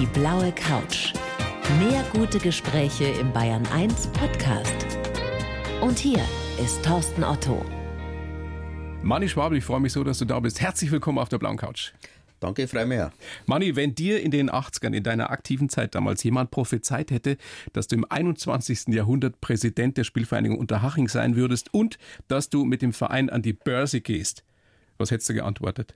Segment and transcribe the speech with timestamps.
[0.00, 1.12] Die blaue Couch.
[1.78, 4.74] Mehr gute Gespräche im Bayern 1 Podcast.
[5.80, 6.18] Und hier
[6.60, 7.64] ist Thorsten Otto.
[9.02, 10.60] Manni Schwabel, ich freue mich so, dass du da bist.
[10.60, 11.92] Herzlich willkommen auf der blauen Couch.
[12.40, 13.12] Danke, freu mehr.
[13.46, 17.36] Manni, wenn dir in den 80ern, in deiner aktiven Zeit damals jemand prophezeit hätte,
[17.72, 18.88] dass du im 21.
[18.88, 23.52] Jahrhundert Präsident der Spielvereinigung Unterhaching sein würdest und dass du mit dem Verein an die
[23.52, 24.42] Börse gehst,
[24.98, 25.94] was hättest du geantwortet?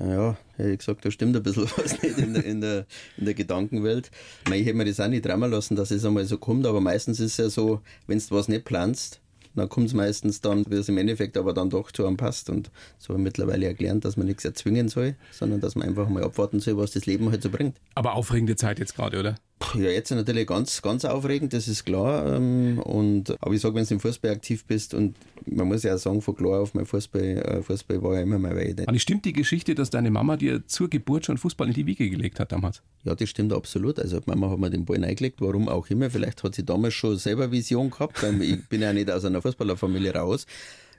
[0.00, 3.24] Ja, hätte ich gesagt, da stimmt ein bisschen was nicht in der, in der, in
[3.24, 4.10] der Gedankenwelt.
[4.46, 7.20] Ich, hätte mir das auch nicht dreimal lassen, dass es einmal so kommt, aber meistens
[7.20, 9.20] ist es ja so, wenn du was nicht planst,
[9.54, 12.50] dann kommt es meistens dann, wie es im Endeffekt aber dann doch zu einem passt.
[12.50, 16.08] Und so habe ich mittlerweile erklärt, dass man nichts erzwingen soll, sondern dass man einfach
[16.08, 17.76] mal abwarten soll, was das Leben halt so bringt.
[17.94, 19.36] Aber aufregende Zeit jetzt gerade, oder?
[19.74, 22.36] Ja, jetzt natürlich ganz, ganz aufregend, das ist klar.
[22.36, 25.94] Ähm, und, aber ich sage, wenn du im Fußball aktiv bist und man muss ja
[25.94, 28.84] auch sagen, von klar auf, mein Fußball, äh, Fußball war ja immer meine Weide.
[28.86, 32.08] Und stimmt die Geschichte, dass deine Mama dir zur Geburt schon Fußball in die Wiege
[32.08, 32.82] gelegt hat damals?
[33.04, 33.98] Ja, das stimmt absolut.
[33.98, 36.10] Also Mama hat mir den Ball eingelegt, warum auch immer.
[36.10, 39.42] Vielleicht hat sie damals schon selber Vision gehabt, weil ich bin ja nicht aus einer
[39.42, 40.46] Fußballerfamilie raus.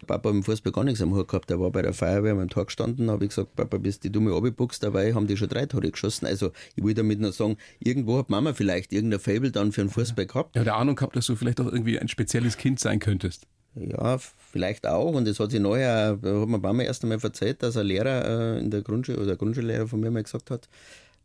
[0.08, 1.50] Papa im Fußball gar nichts am Hut gehabt.
[1.50, 4.36] Der war bei der Feuerwehr am Tor gestanden, habe ich gesagt, Papa, bist du dumme
[4.36, 6.26] abgebuchst, dabei haben die schon drei Tore geschossen.
[6.26, 9.90] Also ich will damit nur sagen, irgendwo hat Mama vielleicht irgendein Fable dann für den
[9.90, 10.56] Fußball gehabt.
[10.56, 13.48] Ja, der Ahnung gehabt, dass du vielleicht auch irgendwie ein spezielles Kind sein könntest.
[13.76, 15.14] Ja, vielleicht auch.
[15.14, 18.60] Und es hat sich nachher, hat mir Mama erst einmal erzählt, dass ein Lehrer äh,
[18.60, 20.70] in der Grundschule oder der Grundschullehrer von mir mal gesagt hat,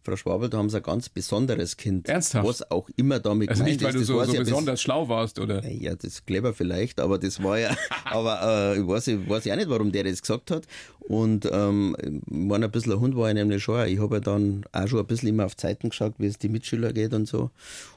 [0.02, 2.08] Frau Schwabel, da haben Sie ein ganz besonderes Kind.
[2.08, 2.46] Ernsthaft?
[2.48, 4.08] Was auch immer damit Also nicht, weil ist.
[4.08, 5.60] du Das so, so ich, besonders schlau warst, oder?
[5.60, 9.28] Das, ja, das ist clever vielleicht, aber das war ja, aber äh, ich weiß, ich
[9.28, 10.66] weiß ja auch nicht, warum der das gesagt hat.
[11.00, 13.86] Und ähm, war ein bisschen ein Hund war ich nämlich schon.
[13.88, 16.48] Ich habe ja dann auch schon ein bisschen immer auf Zeiten geschaut, wie es die
[16.48, 17.50] Mitschüler geht und so.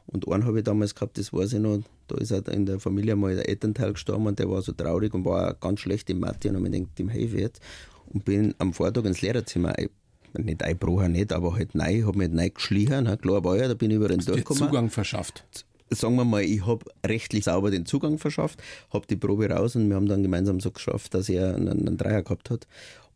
[0.08, 2.80] Und einen habe ich damals gehabt, das weiß ich noch, da ist halt in der
[2.80, 6.20] Familie mal der Elternteil gestorben und der war so traurig und war ganz schlecht im
[6.20, 7.62] Mathe und habe mir gedacht, dem helfe ich jetzt.
[8.08, 9.74] Und bin am Vortag ins Lehrerzimmer
[10.34, 13.18] nicht einbrochen, nicht, aber halt nein, habe mich nicht geschlichen, ne?
[13.18, 14.64] klar war ja, da bin ich überall Dir durchgekommen.
[14.64, 15.46] Zugang verschafft.
[15.90, 18.62] Sagen wir mal, ich habe rechtlich sauber den Zugang verschafft,
[18.92, 21.98] habe die Probe raus und wir haben dann gemeinsam so geschafft, dass er einen, einen
[21.98, 22.68] Dreier gehabt hat.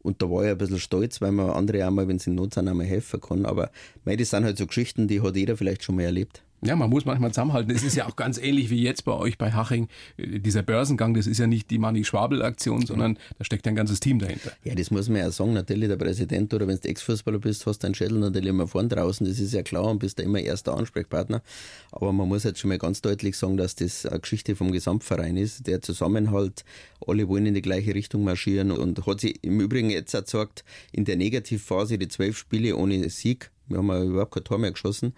[0.03, 2.35] Und da war ich ein bisschen stolz, weil man andere auch mal, wenn sie in
[2.35, 3.45] Not sind, auch mal helfen kann.
[3.45, 3.71] Aber
[4.05, 6.43] mei, das sind halt so Geschichten, die hat jeder vielleicht schon mal erlebt.
[6.63, 7.71] Ja, man muss manchmal zusammenhalten.
[7.71, 9.89] Es ist ja auch ganz ähnlich wie jetzt bei euch bei Haching.
[10.17, 14.17] Äh, Dieser Börsengang, das ist ja nicht die Manni-Schwabel-Aktion, sondern da steckt ein ganzes Team
[14.17, 14.51] dahinter.
[14.63, 15.53] Ja, das muss man ja sagen.
[15.53, 19.27] Natürlich, der Präsident oder wenn du Ex-Fußballer bist, hast deinen Schädel natürlich immer vorn draußen.
[19.27, 21.43] Das ist ja klar und bist da immer erster Ansprechpartner.
[21.91, 25.37] Aber man muss jetzt schon mal ganz deutlich sagen, dass das eine Geschichte vom Gesamtverein
[25.37, 25.67] ist.
[25.67, 26.65] Der Zusammenhalt,
[27.05, 31.05] alle wollen in die gleiche Richtung marschieren und hat sich im Übrigen jetzt gesagt, in
[31.05, 35.13] der Negativphase die zwölf Spiele ohne Sieg, wir haben ja überhaupt kein Tor mehr geschossen,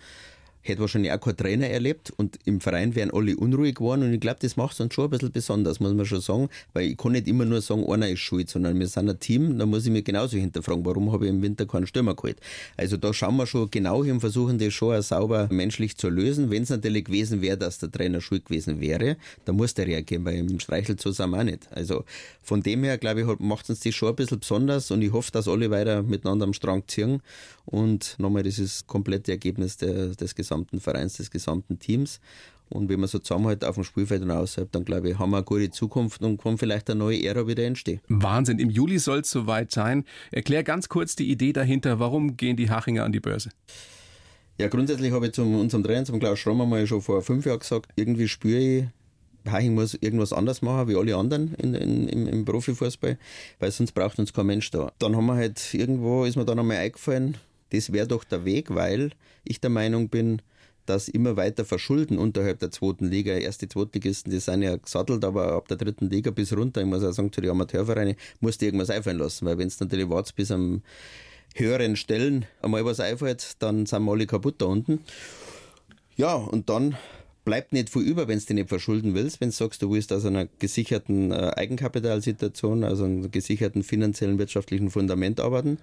[0.61, 4.19] hätte wahrscheinlich auch kein Trainer erlebt und im Verein wären alle unruhig geworden und ich
[4.19, 6.97] glaube, das macht es uns schon ein bisschen besonders, muss man schon sagen, weil ich
[6.97, 9.85] kann nicht immer nur sagen, einer ist schuld, sondern wir sind ein Team, da muss
[9.85, 12.37] ich mir genauso hinterfragen, warum habe ich im Winter keinen Stürmer geholt.
[12.77, 16.09] Also da schauen wir schon genau hin und versuchen das schon auch sauber menschlich zu
[16.09, 16.51] lösen.
[16.51, 20.25] Wenn es natürlich gewesen wäre, dass der Trainer schuld gewesen wäre, dann muss der reagieren,
[20.25, 21.67] weil im Streichelt zusammen auch nicht.
[21.71, 22.03] Also
[22.41, 25.31] von dem her, glaube ich, macht uns das schon ein bisschen besonders und ich hoffe,
[25.31, 27.21] dass alle weiter miteinander am Strang ziehen
[27.65, 32.19] und nochmal, das ist das komplette Ergebnis der, des gesamten Vereins, des gesamten Teams.
[32.69, 35.37] Und wenn man so zusammenhält auf dem Spielfeld und außerhalb, dann glaube ich, haben wir
[35.37, 37.99] eine gute Zukunft und kann vielleicht eine neue Ära wieder entstehen.
[38.07, 38.59] Wahnsinn.
[38.59, 40.05] Im Juli soll es soweit sein.
[40.31, 41.99] Erklär ganz kurz die Idee dahinter.
[41.99, 43.49] Warum gehen die Hachinger an die Börse?
[44.59, 47.59] Ja, grundsätzlich habe ich zu unserem Trainer, zum Klaus Schrammer, mal schon vor fünf Jahren
[47.59, 48.83] gesagt, irgendwie spüre ich,
[49.49, 53.17] Haching muss irgendwas anders machen wie alle anderen in, in, im, im Profifußball,
[53.59, 54.91] weil sonst braucht uns kein Mensch da.
[54.99, 57.37] Dann haben wir halt irgendwo, ist mir dann einmal eingefallen,
[57.72, 59.12] das wäre doch der Weg, weil
[59.44, 60.41] ich der Meinung bin,
[60.85, 63.34] dass immer weiter verschulden unterhalb der zweiten Liga.
[63.34, 66.88] Erst die Zweitligisten, die sind ja gesattelt, aber ab der dritten Liga bis runter, ich
[66.88, 70.09] muss auch sagen, zu den Amateurvereinen, musst du irgendwas einfallen lassen, weil wenn es natürlich
[70.09, 70.81] wartest bis am
[71.56, 75.00] höheren Stellen einmal was einfällt, dann sind wir alle kaputt da unten.
[76.16, 76.97] Ja, und dann
[77.46, 79.41] bleibt nicht viel über, wenn du dich nicht verschulden willst.
[79.41, 84.90] Wenn du sagst, du willst aus einer gesicherten äh, Eigenkapitalsituation, also einem gesicherten finanziellen, wirtschaftlichen
[84.90, 85.78] Fundament arbeiten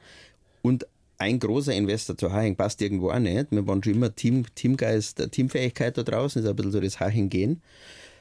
[0.63, 0.87] und
[1.19, 3.50] ein großer Investor zu Haching passt irgendwo auch nicht.
[3.50, 7.29] Wir waren schon immer Team, Teamgeist, Teamfähigkeit da draußen, ist ein bisschen so das Haching
[7.29, 7.62] gehen.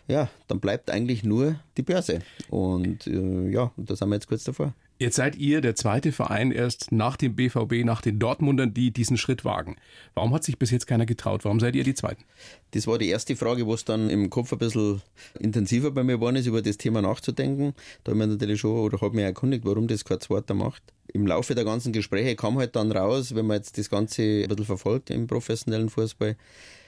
[0.07, 2.19] Ja, dann bleibt eigentlich nur die Börse.
[2.49, 4.73] Und äh, ja, da sind wir jetzt kurz davor.
[4.97, 9.17] Jetzt seid ihr der zweite Verein erst nach dem BVB, nach den Dortmundern, die diesen
[9.17, 9.75] Schritt wagen.
[10.13, 11.43] Warum hat sich bis jetzt keiner getraut?
[11.43, 12.23] Warum seid ihr die Zweiten?
[12.71, 15.01] Das war die erste Frage, wo es dann im Kopf ein bisschen
[15.37, 17.73] intensiver bei mir geworden ist, über das Thema nachzudenken.
[18.05, 20.81] Da habe ich mir natürlich schon, oder habe mich erkundigt, warum das kein Zweiter macht.
[21.13, 24.47] Im Laufe der ganzen Gespräche kam halt dann raus, wenn man jetzt das Ganze ein
[24.47, 26.35] bisschen verfolgt im professionellen Fußball,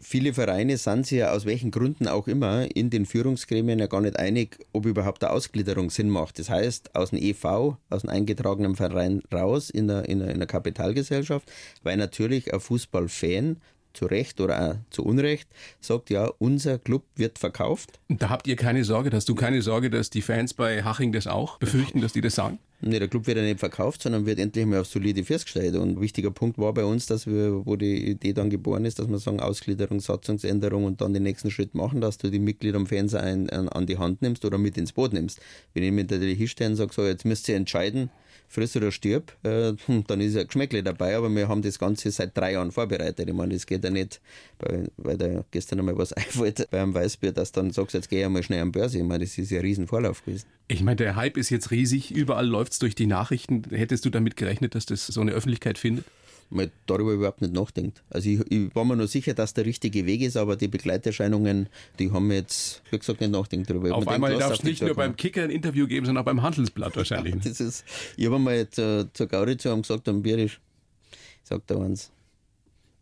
[0.02, 4.02] viele Vereine sind sich ja aus welchen Gründen auch immer in den Führungsgremien ja gar
[4.02, 6.40] nicht einig, ob überhaupt eine Ausgliederung Sinn macht.
[6.40, 10.40] Das heißt, aus dem EV, aus dem eingetragenen Verein raus in der, in der, in
[10.40, 11.52] der Kapitalgesellschaft,
[11.84, 13.58] weil natürlich ein Fußballfan
[13.98, 15.50] zu Recht oder auch zu Unrecht
[15.82, 18.00] sagt, ja, unser Club wird verkauft.
[18.08, 21.28] Da habt ihr keine Sorge, hast du keine Sorge, dass die Fans bei Haching das
[21.28, 22.60] auch befürchten, dass die das sagen?
[22.80, 25.76] Nee, der Club wird ja nicht verkauft, sondern wird endlich mal auf solide Füße gestellt.
[25.76, 29.00] Und ein wichtiger Punkt war bei uns, dass wir, wo die Idee dann geboren ist,
[29.00, 32.78] dass wir sagen, Ausgliederung, Satzungsänderung und dann den nächsten Schritt machen, dass du die Mitglieder
[32.78, 35.42] am Fernseher ein, an, an die Hand nimmst oder mit ins Boot nimmst.
[35.74, 38.12] Wenn ich mit der hinstelle und sage, so, jetzt müsst ihr entscheiden,
[38.48, 42.12] friss oder stirb, äh, hm, dann ist ja Geschmäckle dabei, aber wir haben das Ganze
[42.12, 43.28] seit drei Jahren vorbereitet.
[43.28, 44.22] Ich meine, das geht ja nicht,
[44.60, 48.24] weil, weil da gestern einmal was einfällt bei einem Weißbier, dass dann sagst, jetzt geh
[48.24, 48.98] einmal schnell an Börse.
[48.98, 50.46] Ich meine, das ist ja ein Riesenvorlauf gewesen.
[50.68, 53.64] Ich meine, der Hype ist jetzt riesig, überall läuft es durch die Nachrichten.
[53.70, 56.06] Hättest du damit gerechnet, dass das so eine Öffentlichkeit findet?
[56.50, 58.04] Man darüber überhaupt nicht nachdenkt.
[58.10, 61.68] Also ich, ich, war mir nur sicher, dass der richtige Weg ist, aber die Begleiterscheinungen,
[62.00, 63.94] die haben jetzt, wie gesagt, nicht nachdenkt darüber.
[63.94, 66.96] Auf einmal darf es nicht nur beim Kicker ein Interview geben, sondern auch beim Handelsblatt
[66.96, 67.36] wahrscheinlich.
[67.36, 67.86] Ja, das ist,
[68.16, 70.60] ich habe jetzt, äh, zur Gauritz haben gesagt, am Bierisch,
[71.44, 72.12] sagt er eins,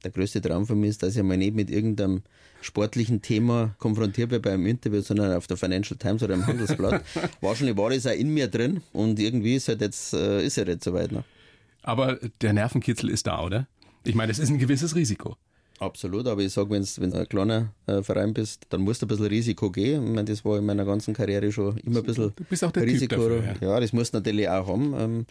[0.03, 2.21] der größte Traum von mir ist, dass ich mal nicht mit irgendeinem
[2.61, 7.03] sportlichen Thema konfrontiert bin beim Interview, sondern auf der Financial Times oder im Handelsblatt.
[7.41, 10.67] Wahrscheinlich war das auch in mir drin und irgendwie ist halt jetzt, äh, ist er
[10.67, 11.23] jetzt soweit noch.
[11.85, 13.67] Aber der Nervenkitzel ist da, oder?
[14.03, 15.35] Ich meine, es ist ein gewisses Risiko.
[15.77, 19.09] Absolut, aber ich sage, wenn du ein kleiner äh, Verein bist, dann musst du ein
[19.09, 20.03] bisschen Risiko gehen.
[20.03, 22.71] Ich meine, das war in meiner ganzen Karriere schon immer ein bisschen du bist auch
[22.71, 23.15] der Risiko.
[23.15, 23.67] Dafür, ja.
[23.67, 24.95] ja, das musst du natürlich auch haben.
[24.97, 25.25] Ähm,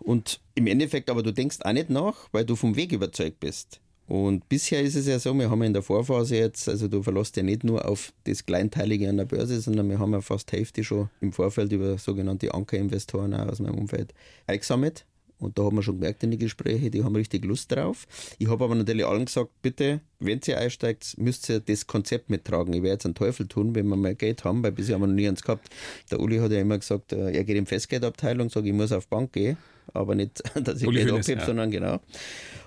[0.00, 3.80] und im Endeffekt, aber du denkst auch nicht nach, weil du vom Weg überzeugt bist.
[4.08, 7.36] Und bisher ist es ja so, wir haben in der Vorphase jetzt, also du verlässt
[7.36, 10.82] ja nicht nur auf das Kleinteilige an der Börse, sondern wir haben ja fast Hälfte
[10.82, 14.12] schon im Vorfeld über sogenannte Ankerinvestoren aus meinem Umfeld
[14.48, 15.06] eingesammelt.
[15.42, 18.06] Und da haben wir schon gemerkt in den Gesprächen, die haben richtig Lust drauf.
[18.38, 22.72] Ich habe aber natürlich allen gesagt, bitte, wenn ihr einsteigt, müsst ihr das Konzept mittragen.
[22.74, 25.08] Ich werde jetzt einen Teufel tun, wenn wir mal Geld haben, weil bisher haben wir
[25.08, 25.68] noch nie eins gehabt.
[26.10, 29.08] Der Uli hat ja immer gesagt, äh, er geht in Festgeldabteilung, sage ich muss auf
[29.08, 29.56] Bank gehen,
[29.92, 31.46] aber nicht, dass ich Uli Geld abhebe, ja.
[31.46, 32.00] sondern genau.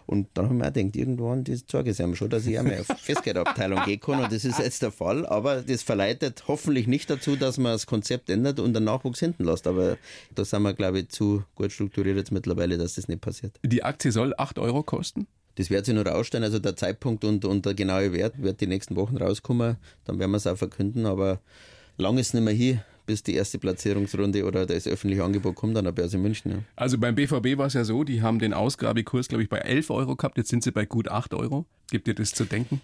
[0.07, 2.63] Und dann haben wir auch gedacht, irgendwann, das zeige ich ihm schon, dass ich auch
[2.63, 4.23] mal auf Festgeldabteilung gehen kann.
[4.23, 5.25] Und das ist jetzt der Fall.
[5.25, 9.45] Aber das verleitet hoffentlich nicht dazu, dass man das Konzept ändert und den Nachwuchs hinten
[9.45, 9.65] lässt.
[9.65, 9.97] Aber
[10.35, 13.59] da sind wir, glaube ich, zu gut strukturiert jetzt mittlerweile, dass das nicht passiert.
[13.63, 15.27] Die Aktie soll 8 Euro kosten?
[15.55, 16.43] Das wird sich noch rausstellen.
[16.43, 19.77] Also der Zeitpunkt und, und der genaue Wert wird die nächsten Wochen rauskommen.
[20.03, 21.07] Dann werden wir es auch verkünden.
[21.07, 21.39] Aber
[21.97, 25.77] lang ist es nicht mehr hier bis die erste Platzierungsrunde oder das öffentliche Angebot kommt
[25.77, 26.51] an der Börse München.
[26.51, 26.57] Ja.
[26.75, 29.89] Also beim BVB war es ja so, die haben den Ausgabekurs, glaube ich, bei 11
[29.89, 31.65] Euro gehabt, jetzt sind sie bei gut 8 Euro.
[31.91, 32.81] Gibt dir das zu denken?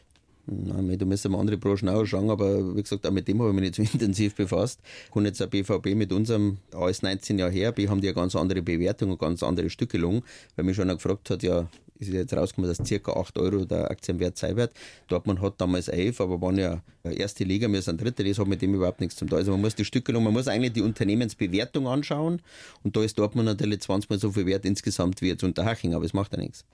[0.47, 3.49] Nein, da müssen wir andere Branchen auch schauen, aber wie gesagt, auch mit dem habe
[3.49, 4.79] ich mich nicht so intensiv befasst.
[5.11, 8.15] Und jetzt der BVB mit unserem, A ist 19 Jahre her, B haben die eine
[8.15, 10.23] ganz andere Bewertung, eine ganz andere Stückelung,
[10.55, 11.67] weil mich schon auch gefragt hat, ja,
[12.01, 13.13] ist jetzt rausgekommen, dass ca.
[13.13, 14.73] 8 Euro der Aktienwert sein wird.
[15.07, 18.61] Dortmund hat damals 11, aber waren ja erste Liga, wir sind dritte, das hat mit
[18.61, 19.37] dem überhaupt nichts zu tun.
[19.37, 22.41] Also man muss die Stückelung, man muss eigentlich die Unternehmensbewertung anschauen
[22.83, 26.05] und da ist Dortmund natürlich 20 Mal so viel wert insgesamt wie jetzt Unterhaching, aber
[26.05, 26.65] es macht ja nichts.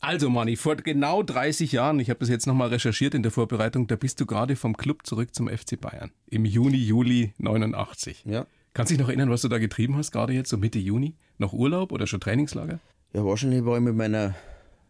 [0.00, 3.86] Also Manni, vor genau 30 Jahren, ich habe das jetzt nochmal recherchiert in der Vorbereitung,
[3.86, 6.10] da bist du gerade vom Club zurück zum FC Bayern.
[6.28, 8.24] Im Juni, Juli 89.
[8.26, 8.46] Ja.
[8.74, 11.14] Kannst du dich noch erinnern, was du da getrieben hast, gerade jetzt so Mitte Juni?
[11.38, 12.78] Noch Urlaub oder schon Trainingslager?
[13.14, 14.34] Ja, wahrscheinlich war ich mit meiner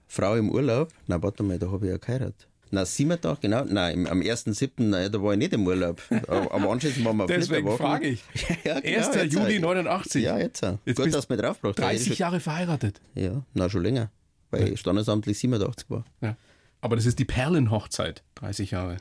[0.06, 0.93] Frau im Urlaub.
[1.06, 2.49] Na, warte mal, da habe ich ja geheiratet.
[2.70, 3.64] Na, sieben Tage, genau.
[3.64, 6.03] Nein, am 1.7., da war ich nicht im Urlaub.
[6.29, 8.25] Aber anschließend waren wir Deswegen frage ich.
[8.64, 9.32] ja, genau, 1.
[9.32, 10.23] Juli 89.
[10.23, 10.62] Ja, jetzt.
[10.85, 13.00] jetzt Gut, dass du mich draufgebracht 30 Jahre verheiratet.
[13.14, 14.11] Ja, na, schon länger.
[14.50, 14.76] Weil ja.
[14.76, 16.05] standesamtlich 87 war.
[16.20, 16.36] Ja.
[16.81, 18.96] Aber das ist die Perlenhochzeit, 30 Jahre.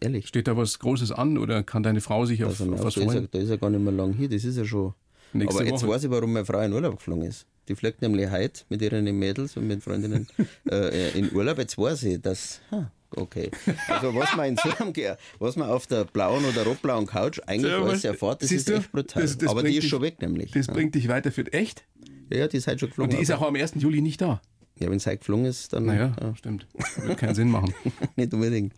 [0.00, 0.26] Ehrlich?
[0.26, 3.02] Steht da was Großes an oder kann deine Frau sich auf, also, auf was da
[3.02, 3.08] freuen?
[3.08, 4.94] Ist ja, da ist ja gar nicht mehr lang hier, das ist ja schon.
[5.32, 5.92] Nächste Aber jetzt Woche.
[5.92, 7.46] weiß ich, warum meine Frau in Urlaub geflogen ist.
[7.68, 10.26] Die fliegt nämlich heute mit ihren Mädels und mit Freundinnen
[10.70, 11.58] äh, in Urlaub.
[11.58, 12.60] Jetzt weiß ich, dass.
[12.72, 13.50] Ha, okay.
[13.88, 14.92] Also, was man in so einem,
[15.38, 18.74] was man auf der blauen oder rotblauen Couch eigentlich Ja, alles erfährt, das ist du?
[18.74, 19.22] echt brutal.
[19.22, 20.50] Das- das Aber die ist dich- schon weg, nämlich.
[20.50, 20.72] Das ja.
[20.72, 21.84] bringt dich weiter für echt.
[22.30, 23.12] ja, ja, die ist halt schon geflogen.
[23.12, 23.74] Und die ist auch am 1.
[23.76, 24.42] Juli nicht da.
[24.80, 26.66] ja, wenn es heute geflogen ist, dann Naja, ja, stimmt.
[26.96, 27.72] Wird keinen Sinn machen.
[28.16, 28.74] nicht unbedingt.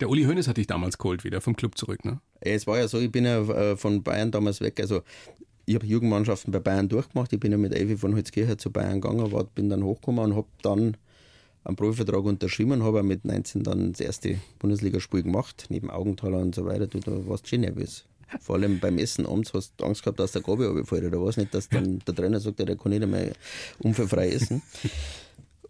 [0.00, 2.20] Der Uli Hoeneß hat dich damals geholt, wieder vom Club zurück, ne?
[2.40, 4.78] Es war ja so, ich bin ja äh, von Bayern damals weg.
[4.80, 5.02] Also
[5.66, 7.32] ich habe Jugendmannschaften bei Bayern durchgemacht.
[7.32, 10.36] Ich bin ja mit Elfi von Holzkirchen zu Bayern gegangen, war, bin dann hochgekommen und
[10.36, 10.96] habe dann
[11.64, 16.54] einen Profivertrag unterschrieben und habe mit 19 dann das erste Bundesligaspiel gemacht, neben Augenthaler und
[16.54, 16.86] so weiter.
[16.86, 18.04] Du, da warst schon nervös.
[18.40, 21.36] Vor allem beim Essen abends hast du Angst gehabt, dass der Gabi runterfällt oder was
[21.36, 23.32] nicht, dass dann der Trainer sagt, ja, der kann nicht einmal
[23.78, 24.62] unfallfrei essen.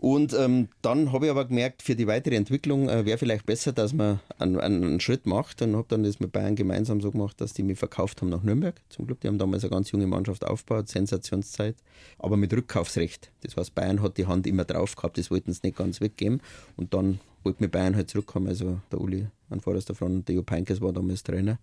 [0.04, 3.72] Und ähm, dann habe ich aber gemerkt, für die weitere Entwicklung äh, wäre vielleicht besser,
[3.72, 7.40] dass man einen, einen Schritt macht und habe dann das mit Bayern gemeinsam so gemacht,
[7.40, 8.74] dass die mich verkauft haben nach Nürnberg.
[8.90, 11.76] Zum Glück, die haben damals eine ganz junge Mannschaft aufgebaut, Sensationszeit,
[12.18, 13.30] aber mit Rückkaufsrecht.
[13.44, 16.42] Das heißt, Bayern hat die Hand immer drauf gehabt, das wollten sie nicht ganz weggeben.
[16.76, 18.48] Und dann wollte mir Bayern halt zurückkommen.
[18.48, 21.58] Also der Uli an vorderster Front der Jo Peinkes war damals Trainer.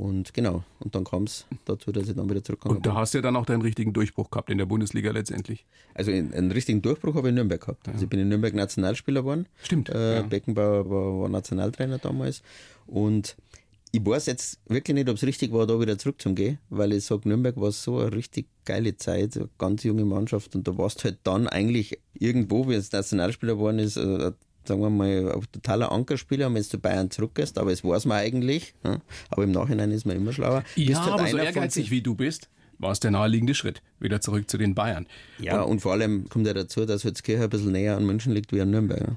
[0.00, 2.56] Und genau, und dann kam es dazu, dass ich dann wieder bin.
[2.62, 5.66] Und da hast du ja dann auch deinen richtigen Durchbruch gehabt in der Bundesliga letztendlich.
[5.92, 7.86] Also einen richtigen Durchbruch habe ich in Nürnberg gehabt.
[7.86, 7.92] Ja.
[7.92, 9.46] Also ich bin in Nürnberg Nationalspieler geworden.
[9.62, 9.90] Stimmt.
[9.90, 10.22] Äh, ja.
[10.22, 12.42] Beckenbauer war, war, Nationaltrainer damals.
[12.86, 13.36] Und
[13.92, 17.28] ich weiß jetzt wirklich nicht, ob es richtig war, da wieder zurückzugehen, weil ich sage,
[17.28, 21.10] Nürnberg war so eine richtig geile Zeit, eine ganz junge Mannschaft und da warst du
[21.10, 24.32] halt dann eigentlich irgendwo, wie es Nationalspieler geworden ist, äh,
[24.64, 28.18] sagen wir mal, ein totaler Ankerspieler, wenn du zu Bayern zurückgehst, aber es weiß man
[28.18, 28.74] eigentlich.
[28.84, 29.00] Ja?
[29.30, 30.64] Aber im Nachhinein ist man immer schlauer.
[30.76, 32.48] Ja, halt aber so ehrgeizig wie du bist,
[32.78, 35.06] war es der naheliegende Schritt, wieder zurück zu den Bayern.
[35.38, 38.32] Ja, und, und vor allem kommt ja dazu, dass Holzkirche ein bisschen näher an München
[38.32, 39.16] liegt wie an Nürnberg.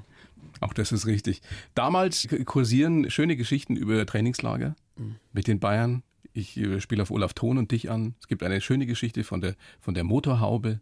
[0.60, 1.42] Auch das ist richtig.
[1.74, 5.16] Damals kursieren schöne Geschichten über Trainingslager mhm.
[5.32, 6.02] mit den Bayern.
[6.32, 8.14] Ich äh, spiele auf Olaf Thon und dich an.
[8.20, 10.80] Es gibt eine schöne Geschichte von der, von der Motorhaube.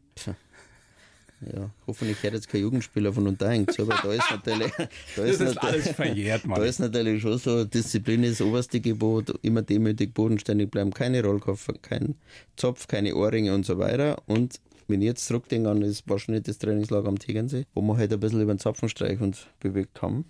[1.50, 4.72] Ja, hoffentlich hört jetzt kein Jugendspieler von unter zu, aber da ist natürlich.
[5.16, 6.61] Da ist, das ist alles verjährt, Mann.
[6.61, 11.75] Da ist natürlich schon so, Disziplin ist oberste Gebot, immer demütig, bodenständig bleiben, keine Rollkoffer,
[11.82, 12.14] kein
[12.56, 14.22] Zopf, keine Ohrringe und so weiter.
[14.26, 18.12] Und wenn ich jetzt zurückdenke an das wahrscheinlich das Trainingslager am Tegernsee, wo wir halt
[18.12, 20.25] ein bisschen über den Zapfenstreich uns bewegt haben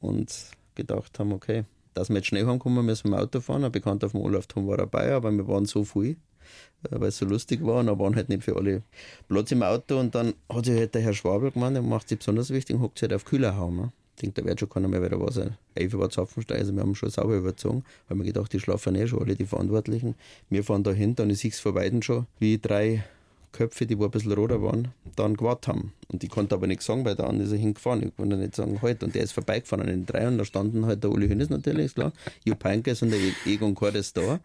[0.00, 0.32] und
[0.74, 3.64] gedacht haben, okay, dass wir jetzt schnell heimkommen, müssen wir im Auto fahren.
[3.64, 6.16] Ein Bekannter vom Olaf Tom war dabei, aber wir waren so viel,
[6.90, 8.82] äh, weil es so lustig war und da waren halt nicht für alle
[9.28, 12.18] Platz im Auto und dann hat sich halt der Herr Schwabel gemeint, der macht sich
[12.18, 13.92] besonders wichtig und hockt sich halt auf Kühlerhaum.
[14.16, 15.40] Ich denke, da wird schon keiner mehr wieder was.
[15.74, 19.08] Elf war Zapfenstein, also wir haben schon sauber überzogen, weil wir gedacht, die schlafen eh
[19.08, 20.14] schon alle, die Verantwortlichen.
[20.50, 23.04] Wir fahren da hinter und ich sehe es vor beiden schon, wie drei
[23.54, 25.92] Köpfe, die wo ein bisschen roter waren, dann gewartet haben.
[26.08, 28.02] Und ich konnte aber nichts sagen, weil der andere ist hingefahren.
[28.02, 29.02] Ich konnte nicht sagen, halt.
[29.02, 31.86] Und der ist vorbeigefahren an den drei und da standen halt der Uli Hünnes natürlich,
[31.86, 32.12] ist klar,
[32.44, 34.40] Jupp Heynckes und der Egon Kordes da.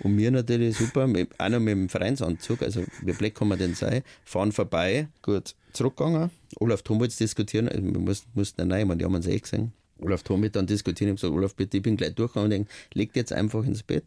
[0.00, 3.58] Und wir natürlich super, mit, auch noch mit dem Vereinsanzug, also wie blöd kann man
[3.58, 6.30] denn sein, fahren vorbei, gut, zurückgegangen.
[6.60, 9.72] Olaf Thom wollte diskutieren, also wir mussten, mussten nein, die haben uns eh gesehen.
[10.00, 12.50] Olaf Thom mit dann diskutieren, ich habe gesagt, Olaf, bitte, ich bin gleich durchgegangen und
[12.50, 14.04] denke, legt jetzt einfach ins Bett,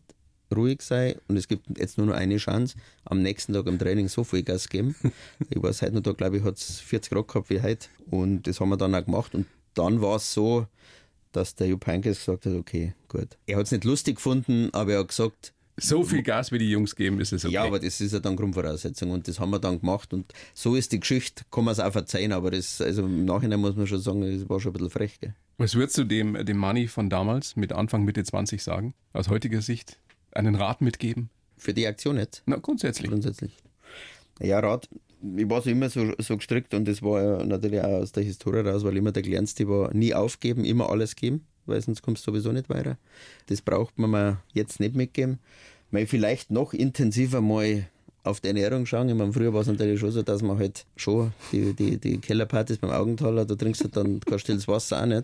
[0.55, 4.08] ruhig sein und es gibt jetzt nur noch eine Chance, am nächsten Tag im Training
[4.08, 4.96] so viel Gas geben.
[5.50, 8.48] ich weiß heute noch, da glaube ich, hat es 40 Grad gehabt wie heute und
[8.48, 10.67] das haben wir dann auch gemacht und dann war es so,
[11.31, 13.38] dass der Jupp Heynckes gesagt hat, okay, gut.
[13.46, 16.70] Er hat es nicht lustig gefunden, aber er hat gesagt, so viel Gas wie die
[16.70, 17.53] Jungs geben, ist es okay.
[17.53, 20.75] Ja, aber das ist ja dann Grundvoraussetzung und das haben wir dann gemacht und so
[20.75, 23.88] ist die Geschichte, kann man es auch verzeihen, aber das, also im Nachhinein muss man
[23.88, 25.20] schon sagen, das war schon ein bisschen frech.
[25.20, 25.34] Gell?
[25.58, 29.62] Was würdest du dem, dem Money von damals mit Anfang, Mitte 20 sagen, aus heutiger
[29.62, 29.98] Sicht?
[30.32, 31.30] Einen Rat mitgeben?
[31.58, 32.44] Für die Aktion jetzt?
[32.46, 33.10] Na, grundsätzlich.
[33.10, 33.56] Grundsätzlich.
[34.40, 34.90] Ja, Rat,
[35.38, 38.24] ich war so immer so, so gestrickt und das war ja natürlich auch aus der
[38.24, 42.26] Historie raus, weil immer der Kleinste war, nie aufgeben, immer alles geben weil sonst kommst
[42.26, 42.98] du sowieso nicht weiter.
[43.48, 45.40] Das braucht man mir jetzt nicht mitgeben.
[45.90, 47.88] Mal vielleicht noch intensiver mal
[48.24, 49.10] auf die Ernährung schauen.
[49.10, 52.18] Ich meine, früher war es natürlich schon so, dass man halt schon die, die, die
[52.20, 55.24] Kellerpartys beim Augenthaler, da trinkst du dann kein stilles Wasser auch nicht.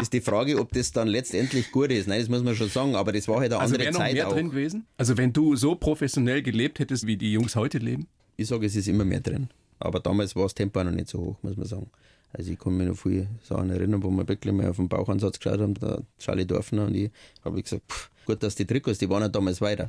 [0.00, 2.08] Ist die Frage, ob das dann letztendlich gut ist.
[2.08, 4.00] Nein, das muss man schon sagen, aber das war halt eine also andere Zeit.
[4.00, 4.32] Also mehr auch.
[4.32, 4.86] drin gewesen?
[4.96, 8.06] Also wenn du so professionell gelebt hättest, wie die Jungs heute leben?
[8.36, 9.48] Ich sage, es ist immer mehr drin.
[9.80, 11.90] Aber damals war das Tempo noch nicht so hoch, muss man sagen.
[12.32, 15.38] Also ich kann mich noch viele Sachen erinnern, wo wir wirklich mal auf den Bauchansatz
[15.38, 17.10] geschaut haben, der Charlie Dorfner und ich,
[17.44, 19.88] habe gesagt, pff, gut, dass die Trikots, die waren ja damals weiter.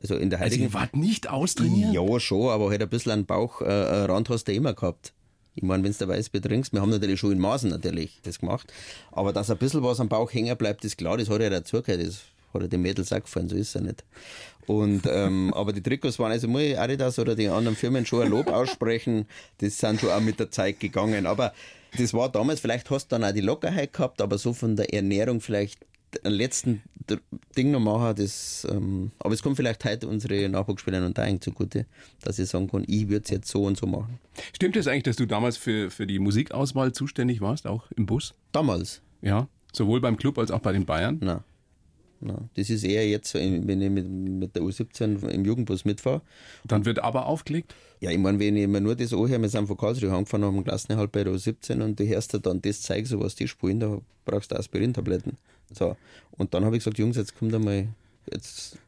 [0.00, 0.64] Also in der heutigen...
[0.64, 1.92] Also ihr wart nicht austrainiert?
[1.92, 5.12] Ja, schon, aber halt ein bisschen einen Bauchrand äh, hast du immer gehabt.
[5.54, 8.72] Ich meine, wenn du Weißbier trinkst, wir haben natürlich schon in Maßen natürlich das gemacht,
[9.10, 12.06] aber dass ein bisschen was am Bauch hängen bleibt, ist klar, das hat ja dazugehört,
[12.06, 12.22] das
[12.54, 14.04] hat ja den Mädels auch gefallen, so ist es ja nicht.
[14.66, 18.22] Und, ähm, aber die Trikots waren, also muss ich Adidas oder die anderen Firmen schon
[18.22, 19.26] ein Lob aussprechen,
[19.58, 21.26] das sind schon auch mit der Zeit gegangen.
[21.26, 21.52] Aber
[21.98, 24.94] das war damals, vielleicht hast du dann auch die Lockerheit gehabt, aber so von der
[24.94, 25.80] Ernährung vielleicht
[26.24, 26.82] ein letzten
[27.56, 31.86] Ding noch machen, das, ähm, aber es kommt vielleicht heute unsere Nachwuchsspieler und dahin zugute,
[32.22, 34.18] dass ich sagen kann, ich würde es jetzt so und so machen.
[34.52, 38.06] Stimmt es das eigentlich, dass du damals für, für die Musikauswahl zuständig warst, auch im
[38.06, 38.34] Bus?
[38.52, 39.02] Damals?
[39.22, 41.18] Ja, sowohl beim Club als auch bei den Bayern?
[41.20, 41.40] Nein.
[42.20, 46.20] Das ist eher jetzt, wenn ich mit, mit der U17 im Jugendbus mitfahre.
[46.64, 47.74] Dann wird aber aufgelegt?
[48.00, 50.62] Ja, ich meine, wenn ich mir nur das anhöre, wir sind von Karlsruhe angefahren, haben
[50.62, 53.80] Klassenerhalt bei der U17 und du hörst dir dann das Zeug, so was die spielen,
[53.80, 55.38] da brauchst du Aspirin-Tabletten.
[55.72, 55.96] So.
[56.32, 57.88] Und dann habe ich gesagt, Jungs, jetzt kommt einmal,
[58.30, 58.78] jetzt